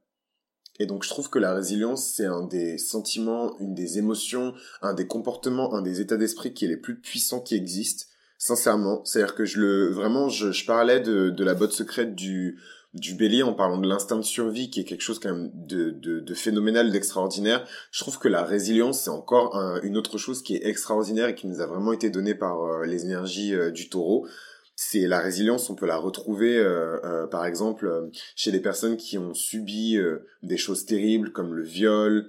Et 0.79 0.87
donc 0.87 1.03
je 1.03 1.09
trouve 1.09 1.29
que 1.29 1.41
la 1.41 1.55
résilience, 1.55 2.13
c'est 2.15 2.27
un 2.27 2.45
des 2.45 2.79
sentiments, 2.79 3.59
une 3.59 3.75
des 3.75 3.99
émotions, 3.99 4.55
un 4.81 4.95
des 4.95 5.09
comportements, 5.09 5.75
un 5.75 5.83
des 5.83 6.01
états 6.01 6.17
d'esprit 6.17 6.55
qui 6.55 6.67
est 6.67 6.69
les 6.69 6.77
plus 6.77 7.01
puissants 7.01 7.41
qui 7.41 7.57
existent 7.57 8.05
Sincèrement, 8.39 9.05
c'est-à-dire 9.05 9.35
que 9.35 9.45
je 9.45 9.61
le 9.61 9.91
vraiment 9.91 10.29
je, 10.29 10.53
je 10.53 10.65
parlais 10.65 11.01
de, 11.01 11.31
de 11.31 11.45
la 11.45 11.55
botte 11.55 11.73
secrète 11.73 12.15
du 12.15 12.61
du 12.95 13.15
bélier 13.15 13.43
en 13.43 13.53
parlant 13.53 13.79
de 13.79 13.87
l'instinct 13.87 14.17
de 14.17 14.23
survie 14.23 14.71
qui 14.71 14.81
est 14.81 14.85
quelque 14.85 15.03
chose 15.03 15.19
quand 15.19 15.31
même 15.35 15.51
de, 15.53 15.91
de, 15.91 16.21
de 16.21 16.35
phénoménal, 16.35 16.91
d'extraordinaire. 16.91 17.67
Je 17.91 18.01
trouve 18.01 18.19
que 18.19 18.29
la 18.29 18.45
résilience 18.45 19.01
c'est 19.03 19.11
encore 19.11 19.55
une 19.83 19.97
autre 19.97 20.19
chose 20.19 20.43
qui 20.43 20.57
est 20.57 20.67
extraordinaire 20.67 21.29
et 21.29 21.35
qui 21.35 21.47
nous 21.49 21.61
a 21.61 21.67
vraiment 21.67 21.93
été 21.93 22.11
donnée 22.11 22.35
par 22.35 22.63
euh, 22.63 22.87
les 22.87 23.05
énergies 23.05 23.55
euh, 23.55 23.71
du 23.71 23.89
taureau 23.89 24.27
c'est 24.81 25.09
la 25.09 25.19
résilience, 25.19 25.71
on 25.71 25.75
peut 25.75 25.87
la 25.89 25.97
retrouver 25.97 26.57
euh, 26.57 27.01
euh, 27.03 27.27
par 27.27 27.47
exemple 27.47 27.89
euh, 27.89 28.07
chez 28.37 28.53
des 28.53 28.61
personnes 28.61 28.97
qui 28.97 29.19
ont 29.19 29.35
subi 29.35 29.99
des 30.45 30.57
choses 30.57 30.87
terribles 30.87 31.33
comme 31.33 31.53
le 31.53 31.65
viol, 31.65 32.29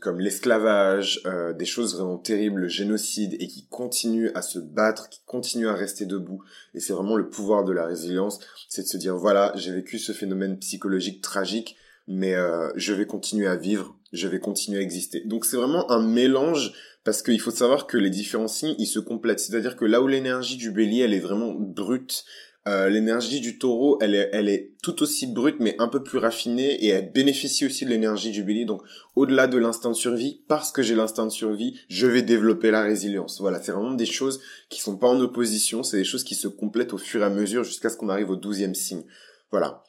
comme 0.00 0.20
l'esclavage, 0.20 1.22
des 1.58 1.64
choses 1.66 1.96
vraiment 1.96 2.16
terribles, 2.16 2.62
le 2.62 2.68
génocide 2.68 3.36
et 3.38 3.46
qui 3.46 3.66
continuent 3.66 4.30
à 4.34 4.40
se 4.40 4.58
battre, 4.58 5.10
qui 5.10 5.20
continuent 5.26 5.68
à 5.68 5.74
rester 5.74 6.06
debout. 6.06 6.42
Et 6.72 6.80
c'est 6.80 6.94
vraiment 6.94 7.16
le 7.16 7.28
pouvoir 7.28 7.64
de 7.64 7.72
la 7.72 7.84
résilience, 7.84 8.40
c'est 8.70 8.82
de 8.82 8.88
se 8.88 8.96
dire 8.96 9.16
voilà, 9.16 9.52
j'ai 9.54 9.72
vécu 9.72 9.98
ce 9.98 10.12
phénomène 10.12 10.58
psychologique 10.58 11.20
tragique, 11.20 11.76
mais 12.08 12.34
je 12.74 12.94
vais 12.94 13.06
continuer 13.06 13.46
à 13.46 13.56
vivre, 13.56 13.99
je 14.12 14.28
vais 14.28 14.40
continuer 14.40 14.78
à 14.78 14.82
exister. 14.82 15.22
Donc 15.24 15.44
c'est 15.44 15.56
vraiment 15.56 15.90
un 15.90 16.02
mélange 16.02 16.72
parce 17.04 17.22
qu'il 17.22 17.40
faut 17.40 17.50
savoir 17.50 17.86
que 17.86 17.96
les 17.96 18.10
différents 18.10 18.48
signes, 18.48 18.74
ils 18.78 18.86
se 18.86 18.98
complètent. 18.98 19.40
C'est-à-dire 19.40 19.76
que 19.76 19.84
là 19.84 20.02
où 20.02 20.06
l'énergie 20.06 20.56
du 20.56 20.70
bélier, 20.70 21.00
elle 21.00 21.14
est 21.14 21.20
vraiment 21.20 21.54
brute, 21.54 22.24
euh, 22.68 22.90
l'énergie 22.90 23.40
du 23.40 23.58
taureau, 23.58 23.98
elle 24.02 24.14
est, 24.14 24.28
elle 24.32 24.50
est 24.50 24.74
tout 24.82 25.02
aussi 25.02 25.26
brute, 25.26 25.56
mais 25.60 25.76
un 25.78 25.88
peu 25.88 26.02
plus 26.02 26.18
raffinée, 26.18 26.84
et 26.84 26.88
elle 26.88 27.10
bénéficie 27.10 27.64
aussi 27.64 27.86
de 27.86 27.90
l'énergie 27.90 28.30
du 28.30 28.42
bélier. 28.42 28.66
Donc, 28.66 28.82
au-delà 29.16 29.46
de 29.46 29.56
l'instinct 29.56 29.90
de 29.90 29.94
survie, 29.94 30.42
parce 30.46 30.70
que 30.70 30.82
j'ai 30.82 30.94
l'instinct 30.94 31.24
de 31.24 31.32
survie, 31.32 31.80
je 31.88 32.06
vais 32.06 32.20
développer 32.20 32.70
la 32.70 32.82
résilience. 32.82 33.40
Voilà, 33.40 33.62
c'est 33.62 33.72
vraiment 33.72 33.94
des 33.94 34.04
choses 34.04 34.40
qui 34.68 34.80
sont 34.80 34.98
pas 34.98 35.08
en 35.08 35.18
opposition, 35.20 35.82
c'est 35.82 35.96
des 35.96 36.04
choses 36.04 36.24
qui 36.24 36.34
se 36.34 36.48
complètent 36.48 36.92
au 36.92 36.98
fur 36.98 37.22
et 37.22 37.24
à 37.24 37.30
mesure 37.30 37.64
jusqu'à 37.64 37.88
ce 37.88 37.96
qu'on 37.96 38.10
arrive 38.10 38.28
au 38.28 38.36
douzième 38.36 38.74
signe. 38.74 39.04
Voilà. 39.50 39.82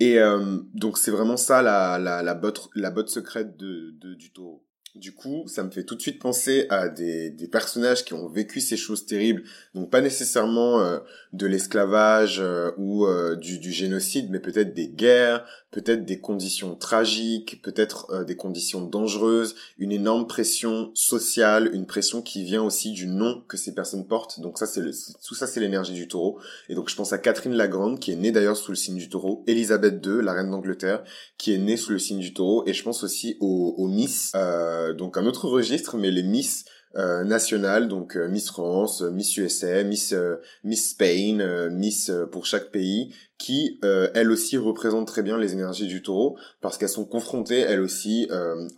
Et 0.00 0.18
euh, 0.18 0.58
donc 0.74 0.98
c'est 0.98 1.10
vraiment 1.10 1.36
ça 1.36 1.62
la, 1.62 1.98
la, 1.98 2.22
la, 2.22 2.34
botte, 2.34 2.68
la 2.74 2.90
botte 2.90 3.08
secrète 3.08 3.56
de, 3.56 3.92
de, 4.00 4.14
du 4.14 4.32
taureau. 4.32 4.64
Du 4.94 5.12
coup, 5.12 5.42
ça 5.48 5.64
me 5.64 5.72
fait 5.72 5.82
tout 5.82 5.96
de 5.96 6.00
suite 6.00 6.20
penser 6.20 6.66
à 6.70 6.88
des, 6.88 7.28
des 7.28 7.48
personnages 7.48 8.04
qui 8.04 8.14
ont 8.14 8.28
vécu 8.28 8.60
ces 8.60 8.76
choses 8.76 9.06
terribles, 9.06 9.42
donc 9.74 9.90
pas 9.90 10.00
nécessairement 10.00 10.82
euh, 10.82 11.00
de 11.32 11.46
l'esclavage 11.46 12.38
euh, 12.38 12.70
ou 12.76 13.04
euh, 13.04 13.34
du, 13.34 13.58
du, 13.58 13.72
génocide, 13.72 14.30
mais 14.30 14.38
peut-être 14.38 14.72
des 14.72 14.86
guerres, 14.86 15.44
peut-être 15.72 16.04
des 16.04 16.20
conditions 16.20 16.76
tragiques, 16.76 17.60
peut-être 17.60 18.24
des 18.24 18.36
conditions 18.36 18.82
dangereuses, 18.82 19.56
une 19.78 19.90
énorme 19.90 20.28
pression 20.28 20.92
sociale, 20.94 21.70
une 21.74 21.86
pression 21.86 22.22
qui 22.22 22.44
vient 22.44 22.62
aussi 22.62 22.92
du 22.92 23.08
nom 23.08 23.42
que 23.48 23.56
ces 23.56 23.74
personnes 23.74 24.06
portent. 24.06 24.38
Donc 24.38 24.58
ça, 24.58 24.66
c'est 24.66 24.82
tout 25.26 25.34
ça, 25.34 25.48
c'est 25.48 25.58
l'énergie 25.58 25.94
du 25.94 26.06
taureau. 26.06 26.38
Et 26.68 26.76
donc 26.76 26.88
je 26.88 26.94
pense 26.94 27.12
à 27.12 27.18
Catherine 27.18 27.54
la 27.54 27.66
Grande, 27.66 27.98
qui 27.98 28.12
est 28.12 28.16
née 28.16 28.30
d'ailleurs 28.30 28.56
sous 28.56 28.70
le 28.70 28.76
signe 28.76 28.98
du 28.98 29.08
taureau, 29.08 29.42
Elisabeth 29.48 30.06
II, 30.06 30.22
la 30.22 30.34
reine 30.34 30.52
d'Angleterre, 30.52 31.02
qui 31.36 31.52
est 31.52 31.58
née 31.58 31.76
sous 31.76 31.90
le 31.90 31.98
signe 31.98 32.20
du 32.20 32.32
taureau, 32.32 32.62
et 32.68 32.72
je 32.72 32.84
pense 32.84 33.02
aussi 33.02 33.36
aux, 33.40 33.74
aux 33.76 33.88
Miss. 33.88 34.30
Euh, 34.36 34.83
donc 34.92 35.16
un 35.16 35.26
autre 35.26 35.48
registre, 35.48 35.96
mais 35.96 36.10
les 36.10 36.22
Miss 36.22 36.64
euh, 36.96 37.24
nationales, 37.24 37.88
donc 37.88 38.16
euh, 38.16 38.28
Miss 38.28 38.50
France, 38.50 39.02
Miss 39.02 39.36
USA, 39.36 39.82
Miss 39.82 40.14
Miss 40.62 40.90
Spain, 40.90 41.68
Miss 41.70 42.12
pour 42.30 42.46
chaque 42.46 42.70
pays, 42.70 43.12
qui 43.36 43.80
elles 43.82 44.30
aussi 44.30 44.56
représentent 44.56 45.08
très 45.08 45.22
bien 45.22 45.36
les 45.36 45.52
énergies 45.52 45.88
du 45.88 46.02
Taureau 46.02 46.38
parce 46.60 46.78
qu'elles 46.78 46.88
sont 46.88 47.04
confrontées 47.04 47.58
elles 47.58 47.80
aussi 47.80 48.28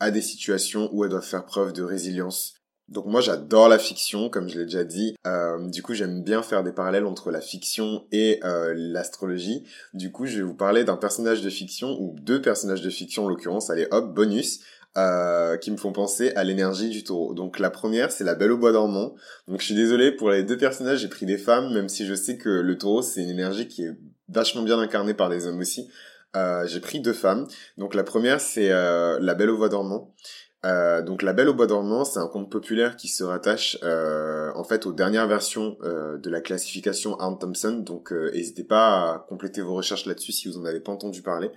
à 0.00 0.10
des 0.10 0.22
situations 0.22 0.88
où 0.92 1.04
elles 1.04 1.10
doivent 1.10 1.24
faire 1.24 1.44
preuve 1.44 1.72
de 1.72 1.82
résilience. 1.82 2.54
Donc 2.88 3.06
moi 3.06 3.20
j'adore 3.20 3.68
la 3.68 3.78
fiction, 3.78 4.30
comme 4.30 4.48
je 4.48 4.58
l'ai 4.58 4.64
déjà 4.64 4.84
dit. 4.84 5.14
du 5.66 5.82
coup 5.82 5.92
j'aime 5.92 6.22
bien 6.22 6.42
faire 6.42 6.64
des 6.64 6.72
parallèles 6.72 7.06
entre 7.06 7.30
la 7.30 7.42
fiction 7.42 8.06
et 8.12 8.40
l'astrologie. 8.42 9.64
Du 9.92 10.10
coup 10.10 10.24
je 10.24 10.38
vais 10.38 10.42
vous 10.42 10.54
parler 10.54 10.84
d'un 10.84 10.96
personnage 10.96 11.42
de 11.42 11.50
fiction 11.50 12.00
ou 12.00 12.16
deux 12.18 12.40
personnages 12.40 12.82
de 12.82 12.90
fiction 12.90 13.26
en 13.26 13.28
l'occurrence. 13.28 13.68
Allez 13.68 13.86
hop 13.90 14.14
bonus. 14.14 14.60
Euh, 14.96 15.58
qui 15.58 15.70
me 15.70 15.76
font 15.76 15.92
penser 15.92 16.32
à 16.36 16.44
l'énergie 16.44 16.88
du 16.88 17.04
taureau. 17.04 17.34
Donc 17.34 17.58
la 17.58 17.68
première, 17.68 18.10
c'est 18.10 18.24
la 18.24 18.34
Belle 18.34 18.52
au 18.52 18.56
bois 18.56 18.72
dormant. 18.72 19.14
Donc 19.46 19.60
je 19.60 19.66
suis 19.66 19.74
désolé 19.74 20.10
pour 20.10 20.30
les 20.30 20.42
deux 20.42 20.56
personnages, 20.56 21.00
j'ai 21.00 21.08
pris 21.08 21.26
des 21.26 21.36
femmes, 21.36 21.74
même 21.74 21.90
si 21.90 22.06
je 22.06 22.14
sais 22.14 22.38
que 22.38 22.48
le 22.48 22.78
taureau, 22.78 23.02
c'est 23.02 23.22
une 23.22 23.28
énergie 23.28 23.68
qui 23.68 23.84
est 23.84 23.92
vachement 24.30 24.62
bien 24.62 24.78
incarnée 24.78 25.12
par 25.12 25.28
des 25.28 25.46
hommes 25.46 25.58
aussi. 25.58 25.90
Euh, 26.34 26.66
j'ai 26.66 26.80
pris 26.80 27.00
deux 27.00 27.12
femmes. 27.12 27.46
Donc 27.76 27.94
la 27.94 28.04
première, 28.04 28.40
c'est 28.40 28.70
euh, 28.70 29.18
la 29.20 29.34
Belle 29.34 29.50
au 29.50 29.58
bois 29.58 29.68
dormant. 29.68 30.14
Euh, 30.66 31.02
donc 31.02 31.22
La 31.22 31.32
Belle 31.32 31.48
au 31.48 31.54
Bois 31.54 31.66
dormant, 31.66 32.04
c'est 32.04 32.18
un 32.18 32.26
conte 32.26 32.50
populaire 32.50 32.96
qui 32.96 33.08
se 33.08 33.22
rattache 33.22 33.78
euh, 33.84 34.50
en 34.54 34.64
fait 34.64 34.86
aux 34.86 34.92
dernières 34.92 35.28
versions 35.28 35.76
euh, 35.84 36.18
de 36.18 36.28
la 36.28 36.40
classification 36.40 37.16
Arne 37.20 37.38
Thompson. 37.38 37.72
Donc 37.72 38.12
n'hésitez 38.12 38.64
pas 38.64 39.12
à 39.12 39.26
compléter 39.28 39.60
vos 39.60 39.74
recherches 39.74 40.06
là-dessus 40.06 40.32
si 40.32 40.48
vous 40.48 40.58
en 40.58 40.64
avez 40.64 40.80
pas 40.80 40.92
entendu 40.92 41.22
parler. 41.22 41.50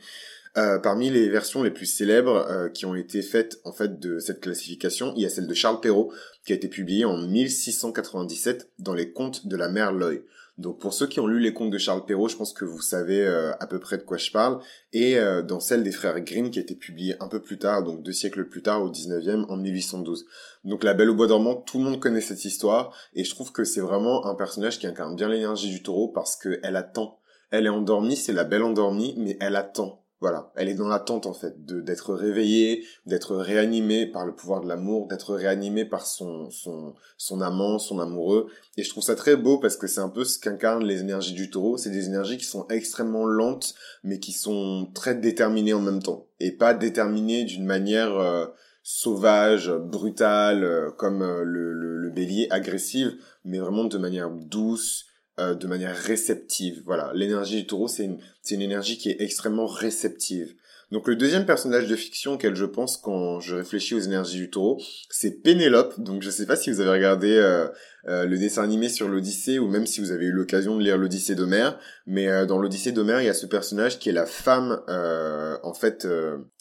Euh, 0.57 0.79
parmi 0.79 1.11
les 1.11 1.29
versions 1.29 1.61
les 1.61 1.69
plus 1.69 1.85
célèbres 1.85 2.47
euh, 2.49 2.69
qui 2.69 2.87
ont 2.87 2.95
été 2.95 3.21
faites 3.21 3.59
en 3.65 3.71
fait 3.71 3.99
de 3.99 4.17
cette 4.17 4.41
classification, 4.41 5.13
il 5.15 5.21
y 5.21 5.25
a 5.25 5.29
celle 5.29 5.47
de 5.47 5.53
Charles 5.53 5.79
Perrault 5.79 6.11
qui 6.43 6.53
a 6.53 6.55
été 6.55 6.67
publiée 6.67 7.05
en 7.05 7.17
1697 7.17 8.71
dans 8.79 8.95
les 8.95 9.11
contes 9.11 9.45
de 9.45 9.55
la 9.55 9.69
mère 9.69 9.91
Loy. 9.91 10.23
Donc 10.57 10.79
pour 10.79 10.93
ceux 10.93 11.07
qui 11.07 11.19
ont 11.19 11.27
lu 11.27 11.39
les 11.39 11.53
contes 11.53 11.69
de 11.69 11.77
Charles 11.77 12.03
Perrault, 12.03 12.27
je 12.27 12.35
pense 12.35 12.51
que 12.51 12.65
vous 12.65 12.81
savez 12.81 13.21
euh, 13.21 13.51
à 13.59 13.67
peu 13.67 13.79
près 13.79 13.97
de 13.97 14.01
quoi 14.01 14.17
je 14.17 14.31
parle. 14.31 14.59
Et 14.91 15.17
dans 15.47 15.59
celle 15.59 15.83
des 15.83 15.91
frères 15.91 16.19
Grimm 16.19 16.49
qui 16.49 16.57
a 16.59 16.63
été 16.63 16.75
publiée 16.75 17.15
un 17.21 17.27
peu 17.27 17.39
plus 17.39 17.59
tard, 17.59 17.83
donc 17.83 18.01
deux 18.01 18.11
siècles 18.11 18.49
plus 18.49 18.63
tard, 18.63 18.83
au 18.83 18.91
19e, 18.91 19.45
en 19.49 19.55
1812. 19.55 20.25
Donc 20.65 20.83
la 20.83 20.95
Belle 20.95 21.11
au 21.11 21.15
bois 21.15 21.27
dormant, 21.27 21.55
tout 21.55 21.77
le 21.77 21.85
monde 21.85 21.99
connaît 21.99 22.19
cette 22.19 22.43
histoire, 22.43 22.93
et 23.13 23.23
je 23.23 23.29
trouve 23.29 23.51
que 23.51 23.63
c'est 23.63 23.81
vraiment 23.81 24.25
un 24.25 24.35
personnage 24.35 24.79
qui 24.79 24.87
incarne 24.87 25.15
bien 25.15 25.29
l'énergie 25.29 25.69
du 25.69 25.83
taureau 25.83 26.09
parce 26.09 26.35
qu'elle 26.35 26.75
attend. 26.75 27.19
Elle 27.51 27.67
est 27.67 27.69
endormie, 27.69 28.17
c'est 28.17 28.33
la 28.33 28.43
belle 28.43 28.63
endormie, 28.63 29.13
mais 29.17 29.37
elle 29.39 29.55
attend 29.55 30.03
voilà, 30.21 30.51
elle 30.55 30.67
est 30.67 30.75
dans 30.75 30.87
l'attente 30.87 31.25
en 31.25 31.33
fait 31.33 31.65
de 31.65 31.79
d'être 31.79 32.13
réveillée, 32.13 32.85
d'être 33.05 33.35
réanimée 33.35 34.05
par 34.05 34.25
le 34.25 34.35
pouvoir 34.35 34.61
de 34.61 34.67
l'amour, 34.67 35.07
d'être 35.07 35.33
réanimée 35.33 35.85
par 35.85 36.05
son 36.05 36.49
son 36.51 36.93
son 37.17 37.41
amant, 37.41 37.79
son 37.79 37.99
amoureux. 37.99 38.47
Et 38.77 38.83
je 38.83 38.89
trouve 38.89 39.03
ça 39.03 39.15
très 39.15 39.35
beau 39.35 39.59
parce 39.59 39.77
que 39.77 39.87
c'est 39.87 40.01
un 40.01 40.09
peu 40.09 40.25
ce 40.25 40.37
qu'incarnent 40.37 40.85
les 40.85 40.99
énergies 40.99 41.33
du 41.33 41.49
Taureau. 41.49 41.77
C'est 41.77 41.89
des 41.89 42.07
énergies 42.07 42.37
qui 42.37 42.45
sont 42.45 42.67
extrêmement 42.69 43.25
lentes, 43.25 43.75
mais 44.03 44.19
qui 44.19 44.33
sont 44.33 44.89
très 44.93 45.15
déterminées 45.15 45.73
en 45.73 45.81
même 45.81 46.01
temps 46.01 46.27
et 46.39 46.51
pas 46.51 46.73
déterminées 46.73 47.43
d'une 47.43 47.65
manière 47.65 48.17
euh, 48.17 48.45
sauvage, 48.83 49.71
brutale, 49.71 50.63
euh, 50.63 50.91
comme 50.91 51.21
euh, 51.21 51.43
le, 51.43 51.73
le, 51.73 51.97
le 51.97 52.09
Bélier, 52.09 52.47
agressive, 52.49 53.15
mais 53.45 53.59
vraiment 53.59 53.83
de 53.83 53.97
manière 53.97 54.29
douce, 54.29 55.05
euh, 55.39 55.55
de 55.55 55.67
manière 55.67 55.95
réceptive. 55.95 56.81
Voilà, 56.85 57.11
l'énergie 57.15 57.61
du 57.61 57.67
taureau, 57.67 57.87
c'est 57.87 58.05
une, 58.05 58.19
une 58.51 58.61
énergie 58.61 58.97
qui 58.97 59.09
est 59.09 59.21
extrêmement 59.21 59.67
réceptive. 59.67 60.53
Donc 60.91 61.07
le 61.07 61.15
deuxième 61.15 61.45
personnage 61.45 61.87
de 61.87 61.95
fiction 61.95 62.33
auquel 62.33 62.55
je 62.55 62.65
pense 62.65 62.97
quand 62.97 63.39
je 63.39 63.55
réfléchis 63.55 63.93
aux 63.93 63.99
énergies 63.99 64.37
du 64.37 64.49
taureau, 64.49 64.81
c'est 65.09 65.41
Pénélope. 65.41 65.99
Donc 65.99 66.23
je 66.23 66.29
sais 66.29 66.45
pas 66.45 66.55
si 66.55 66.71
vous 66.71 66.81
avez 66.81 66.89
regardé 66.89 67.31
euh, 67.31 67.67
euh, 68.07 68.25
le 68.25 68.37
dessin 68.37 68.63
animé 68.63 68.89
sur 68.89 69.07
l'Odyssée 69.07 69.59
ou 69.59 69.67
même 69.67 69.85
si 69.85 70.01
vous 70.01 70.11
avez 70.11 70.25
eu 70.25 70.31
l'occasion 70.31 70.75
de 70.77 70.83
lire 70.83 70.97
l'Odyssée 70.97 71.35
d'Homère, 71.35 71.79
mais 72.07 72.45
dans 72.45 72.57
l'Odyssée 72.57 72.91
d'Homère, 72.91 73.21
il 73.21 73.25
y 73.25 73.29
a 73.29 73.35
ce 73.35 73.45
personnage 73.45 73.99
qui 73.99 74.09
est 74.09 74.13
la 74.13 74.25
femme, 74.25 74.81
en 74.87 75.73
fait, 75.73 76.07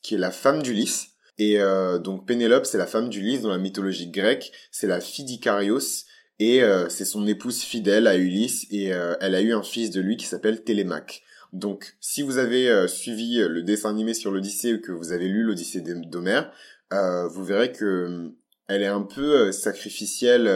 qui 0.02 0.14
est 0.14 0.18
la 0.18 0.30
femme 0.30 0.62
d'Ulysse. 0.62 1.08
Et 1.38 1.58
donc 2.02 2.26
Pénélope, 2.26 2.66
c'est 2.66 2.78
la 2.78 2.86
femme 2.86 3.08
d'Ulysse 3.08 3.42
dans 3.42 3.50
la 3.50 3.58
mythologie 3.58 4.10
grecque, 4.10 4.52
c'est 4.70 4.88
la 4.88 5.00
fille 5.00 5.24
d'Icarios, 5.24 6.04
et 6.38 6.62
euh, 6.62 6.88
c'est 6.88 7.04
son 7.04 7.26
épouse 7.26 7.62
fidèle 7.62 8.06
à 8.06 8.16
Ulysse 8.16 8.66
et 8.70 8.92
euh, 8.92 9.14
elle 9.20 9.34
a 9.34 9.40
eu 9.40 9.52
un 9.52 9.62
fils 9.62 9.90
de 9.90 10.00
lui 10.00 10.16
qui 10.16 10.26
s'appelle 10.26 10.62
Télémaque. 10.62 11.22
Donc 11.52 11.96
si 12.00 12.22
vous 12.22 12.38
avez 12.38 12.68
euh, 12.68 12.86
suivi 12.86 13.38
le 13.38 13.62
dessin 13.62 13.90
animé 13.90 14.14
sur 14.14 14.30
l'Odyssée 14.30 14.74
ou 14.74 14.80
que 14.80 14.92
vous 14.92 15.12
avez 15.12 15.28
lu 15.28 15.42
l'Odyssée 15.42 15.80
d'Homère, 15.80 16.52
vous 16.90 17.44
verrez 17.44 17.72
que 17.72 18.32
elle 18.66 18.82
est 18.82 18.86
un 18.86 19.02
peu 19.02 19.50
sacrificielle 19.50 20.50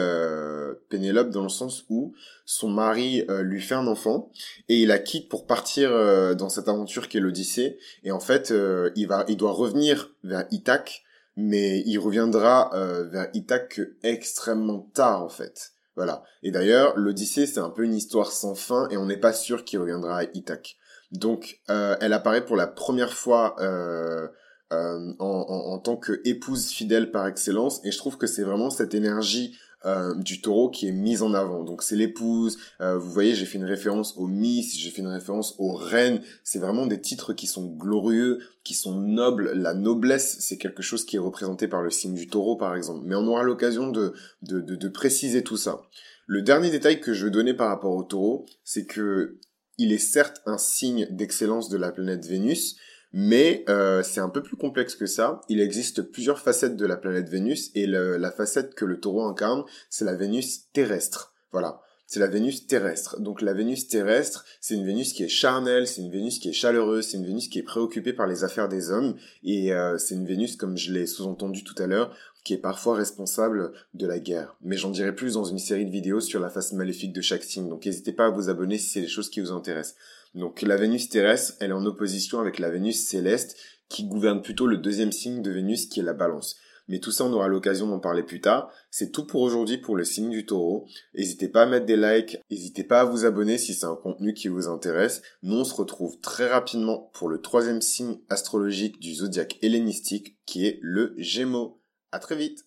Pénélope 0.90 1.30
dans 1.30 1.42
le 1.42 1.48
sens 1.48 1.84
où 1.88 2.14
son 2.44 2.68
mari 2.68 3.26
lui 3.40 3.60
fait 3.60 3.74
un 3.74 3.86
enfant 3.86 4.30
et 4.68 4.82
il 4.82 4.88
la 4.88 4.98
quitte 4.98 5.28
pour 5.28 5.46
partir 5.46 5.90
dans 6.36 6.48
cette 6.48 6.68
aventure 6.68 7.08
qui 7.08 7.18
est 7.18 7.20
l'Odyssée 7.20 7.78
et 8.04 8.12
en 8.12 8.20
fait 8.20 8.52
il 8.96 9.06
va 9.06 9.24
il 9.28 9.36
doit 9.36 9.52
revenir 9.52 10.10
vers 10.24 10.46
Ithaque 10.50 11.04
mais 11.36 11.80
il 11.86 11.98
reviendra 11.98 12.70
vers 13.10 13.28
Ithaque 13.34 13.80
extrêmement 14.02 14.90
tard 14.94 15.22
en 15.22 15.30
fait. 15.30 15.71
Voilà. 15.96 16.22
Et 16.42 16.50
d'ailleurs, 16.50 16.96
l'Odyssée, 16.96 17.46
c'est 17.46 17.60
un 17.60 17.70
peu 17.70 17.84
une 17.84 17.94
histoire 17.94 18.32
sans 18.32 18.54
fin 18.54 18.88
et 18.90 18.96
on 18.96 19.06
n'est 19.06 19.16
pas 19.16 19.32
sûr 19.32 19.64
qu'il 19.64 19.78
reviendra 19.78 20.20
à 20.20 20.24
Ithaque. 20.34 20.76
Donc, 21.10 21.60
euh, 21.68 21.96
elle 22.00 22.14
apparaît 22.14 22.44
pour 22.44 22.56
la 22.56 22.66
première 22.66 23.12
fois 23.12 23.56
euh, 23.60 24.26
euh, 24.72 25.12
en, 25.18 25.46
en, 25.48 25.74
en, 25.74 25.78
tant 25.78 25.96
qu'épouse 25.98 26.70
fidèle 26.70 27.10
par 27.10 27.26
excellence 27.26 27.84
et 27.84 27.90
je 27.90 27.98
trouve 27.98 28.16
que 28.16 28.26
c'est 28.26 28.42
vraiment 28.42 28.70
cette 28.70 28.94
énergie 28.94 29.58
euh, 29.84 30.14
du 30.14 30.40
taureau 30.40 30.70
qui 30.70 30.88
est 30.88 30.92
mise 30.92 31.22
en 31.22 31.34
avant. 31.34 31.64
Donc 31.64 31.82
c'est 31.82 31.96
l'épouse, 31.96 32.58
euh, 32.80 32.98
vous 32.98 33.10
voyez 33.10 33.34
j'ai 33.34 33.46
fait 33.46 33.58
une 33.58 33.64
référence 33.64 34.16
aux 34.16 34.26
Miss, 34.26 34.78
j'ai 34.78 34.90
fait 34.90 35.02
une 35.02 35.08
référence 35.08 35.54
aux 35.58 35.72
reines, 35.72 36.20
c'est 36.44 36.58
vraiment 36.58 36.86
des 36.86 37.00
titres 37.00 37.32
qui 37.32 37.46
sont 37.46 37.66
glorieux, 37.66 38.38
qui 38.64 38.74
sont 38.74 39.00
nobles. 39.00 39.52
La 39.54 39.74
noblesse 39.74 40.36
c'est 40.40 40.58
quelque 40.58 40.82
chose 40.82 41.04
qui 41.04 41.16
est 41.16 41.20
représenté 41.20 41.68
par 41.68 41.82
le 41.82 41.90
signe 41.90 42.14
du 42.14 42.26
taureau 42.26 42.56
par 42.56 42.74
exemple. 42.76 43.02
Mais 43.04 43.14
on 43.14 43.26
aura 43.26 43.42
l'occasion 43.42 43.90
de, 43.90 44.14
de, 44.42 44.60
de, 44.60 44.76
de 44.76 44.88
préciser 44.88 45.42
tout 45.42 45.56
ça. 45.56 45.82
Le 46.26 46.42
dernier 46.42 46.70
détail 46.70 47.00
que 47.00 47.12
je 47.12 47.24
veux 47.24 47.30
donner 47.30 47.54
par 47.54 47.68
rapport 47.68 47.94
au 47.94 48.04
taureau, 48.04 48.46
c'est 48.64 48.86
que 48.86 49.38
il 49.78 49.92
est 49.92 49.98
certes 49.98 50.42
un 50.46 50.58
signe 50.58 51.06
d'excellence 51.10 51.68
de 51.68 51.76
la 51.76 51.90
planète 51.90 52.26
Vénus, 52.26 52.76
mais 53.12 53.64
euh, 53.68 54.02
c'est 54.02 54.20
un 54.20 54.28
peu 54.28 54.42
plus 54.42 54.56
complexe 54.56 54.94
que 54.94 55.06
ça. 55.06 55.40
Il 55.48 55.60
existe 55.60 56.02
plusieurs 56.02 56.38
facettes 56.38 56.76
de 56.76 56.86
la 56.86 56.96
planète 56.96 57.28
Vénus 57.28 57.70
et 57.74 57.86
la 57.86 58.30
facette 58.30 58.74
que 58.74 58.84
le 58.84 59.00
taureau 59.00 59.24
incarne, 59.24 59.64
c'est 59.90 60.04
la 60.04 60.14
Vénus 60.14 60.70
terrestre. 60.72 61.34
Voilà. 61.52 61.80
C'est 62.12 62.20
la 62.20 62.26
Vénus 62.26 62.66
terrestre. 62.66 63.20
Donc 63.20 63.40
la 63.40 63.54
Vénus 63.54 63.88
terrestre, 63.88 64.44
c'est 64.60 64.74
une 64.74 64.84
Vénus 64.84 65.14
qui 65.14 65.24
est 65.24 65.28
charnelle, 65.28 65.86
c'est 65.86 66.02
une 66.02 66.10
Vénus 66.10 66.38
qui 66.38 66.50
est 66.50 66.52
chaleureuse, 66.52 67.06
c'est 67.06 67.16
une 67.16 67.24
Vénus 67.24 67.48
qui 67.48 67.58
est 67.58 67.62
préoccupée 67.62 68.12
par 68.12 68.26
les 68.26 68.44
affaires 68.44 68.68
des 68.68 68.90
hommes, 68.90 69.16
et 69.42 69.72
euh, 69.72 69.96
c'est 69.96 70.14
une 70.14 70.26
Vénus, 70.26 70.56
comme 70.56 70.76
je 70.76 70.92
l'ai 70.92 71.06
sous-entendu 71.06 71.64
tout 71.64 71.80
à 71.82 71.86
l'heure, 71.86 72.14
qui 72.44 72.54
est 72.54 72.58
parfois 72.58 72.96
responsable 72.96 73.72
de 73.94 74.06
la 74.06 74.18
guerre. 74.18 74.56
Mais 74.62 74.76
j'en 74.76 74.90
dirai 74.90 75.14
plus 75.14 75.34
dans 75.34 75.44
une 75.44 75.58
série 75.58 75.86
de 75.86 75.90
vidéos 75.90 76.20
sur 76.20 76.40
la 76.40 76.50
face 76.50 76.72
maléfique 76.72 77.12
de 77.12 77.20
chaque 77.20 77.44
signe, 77.44 77.68
donc 77.68 77.86
n'hésitez 77.86 78.12
pas 78.12 78.26
à 78.26 78.30
vous 78.30 78.48
abonner 78.48 78.78
si 78.78 78.88
c'est 78.88 79.00
des 79.00 79.08
choses 79.08 79.30
qui 79.30 79.40
vous 79.40 79.52
intéressent. 79.52 79.96
Donc 80.34 80.62
la 80.62 80.76
Vénus 80.76 81.08
terrestre, 81.08 81.54
elle 81.60 81.70
est 81.70 81.74
en 81.74 81.84
opposition 81.84 82.40
avec 82.40 82.58
la 82.58 82.70
Vénus 82.70 83.06
céleste 83.06 83.56
qui 83.88 84.04
gouverne 84.04 84.42
plutôt 84.42 84.66
le 84.66 84.78
deuxième 84.78 85.12
signe 85.12 85.42
de 85.42 85.50
Vénus 85.50 85.86
qui 85.86 86.00
est 86.00 86.04
la 86.04 86.14
balance. 86.14 86.56
Mais 86.88 86.98
tout 86.98 87.12
ça, 87.12 87.24
on 87.24 87.32
aura 87.32 87.48
l'occasion 87.48 87.86
d'en 87.86 88.00
parler 88.00 88.22
plus 88.22 88.40
tard. 88.40 88.70
C'est 88.90 89.12
tout 89.12 89.26
pour 89.26 89.42
aujourd'hui 89.42 89.78
pour 89.78 89.96
le 89.96 90.04
signe 90.04 90.30
du 90.30 90.44
taureau. 90.46 90.86
N'hésitez 91.14 91.48
pas 91.48 91.62
à 91.62 91.66
mettre 91.66 91.86
des 91.86 91.96
likes, 91.96 92.38
n'hésitez 92.50 92.84
pas 92.84 93.00
à 93.00 93.04
vous 93.04 93.24
abonner 93.24 93.56
si 93.58 93.74
c'est 93.74 93.86
un 93.86 93.94
contenu 93.94 94.34
qui 94.34 94.48
vous 94.48 94.68
intéresse. 94.68 95.22
Nous, 95.42 95.56
on 95.56 95.64
se 95.64 95.74
retrouve 95.74 96.18
très 96.20 96.48
rapidement 96.48 97.10
pour 97.12 97.28
le 97.28 97.40
troisième 97.40 97.82
signe 97.82 98.18
astrologique 98.28 98.98
du 99.00 99.14
zodiaque 99.14 99.58
hellénistique 99.62 100.36
qui 100.44 100.66
est 100.66 100.78
le 100.82 101.14
Gémeaux. 101.18 101.81
À 102.12 102.18
très 102.18 102.36
vite 102.36 102.66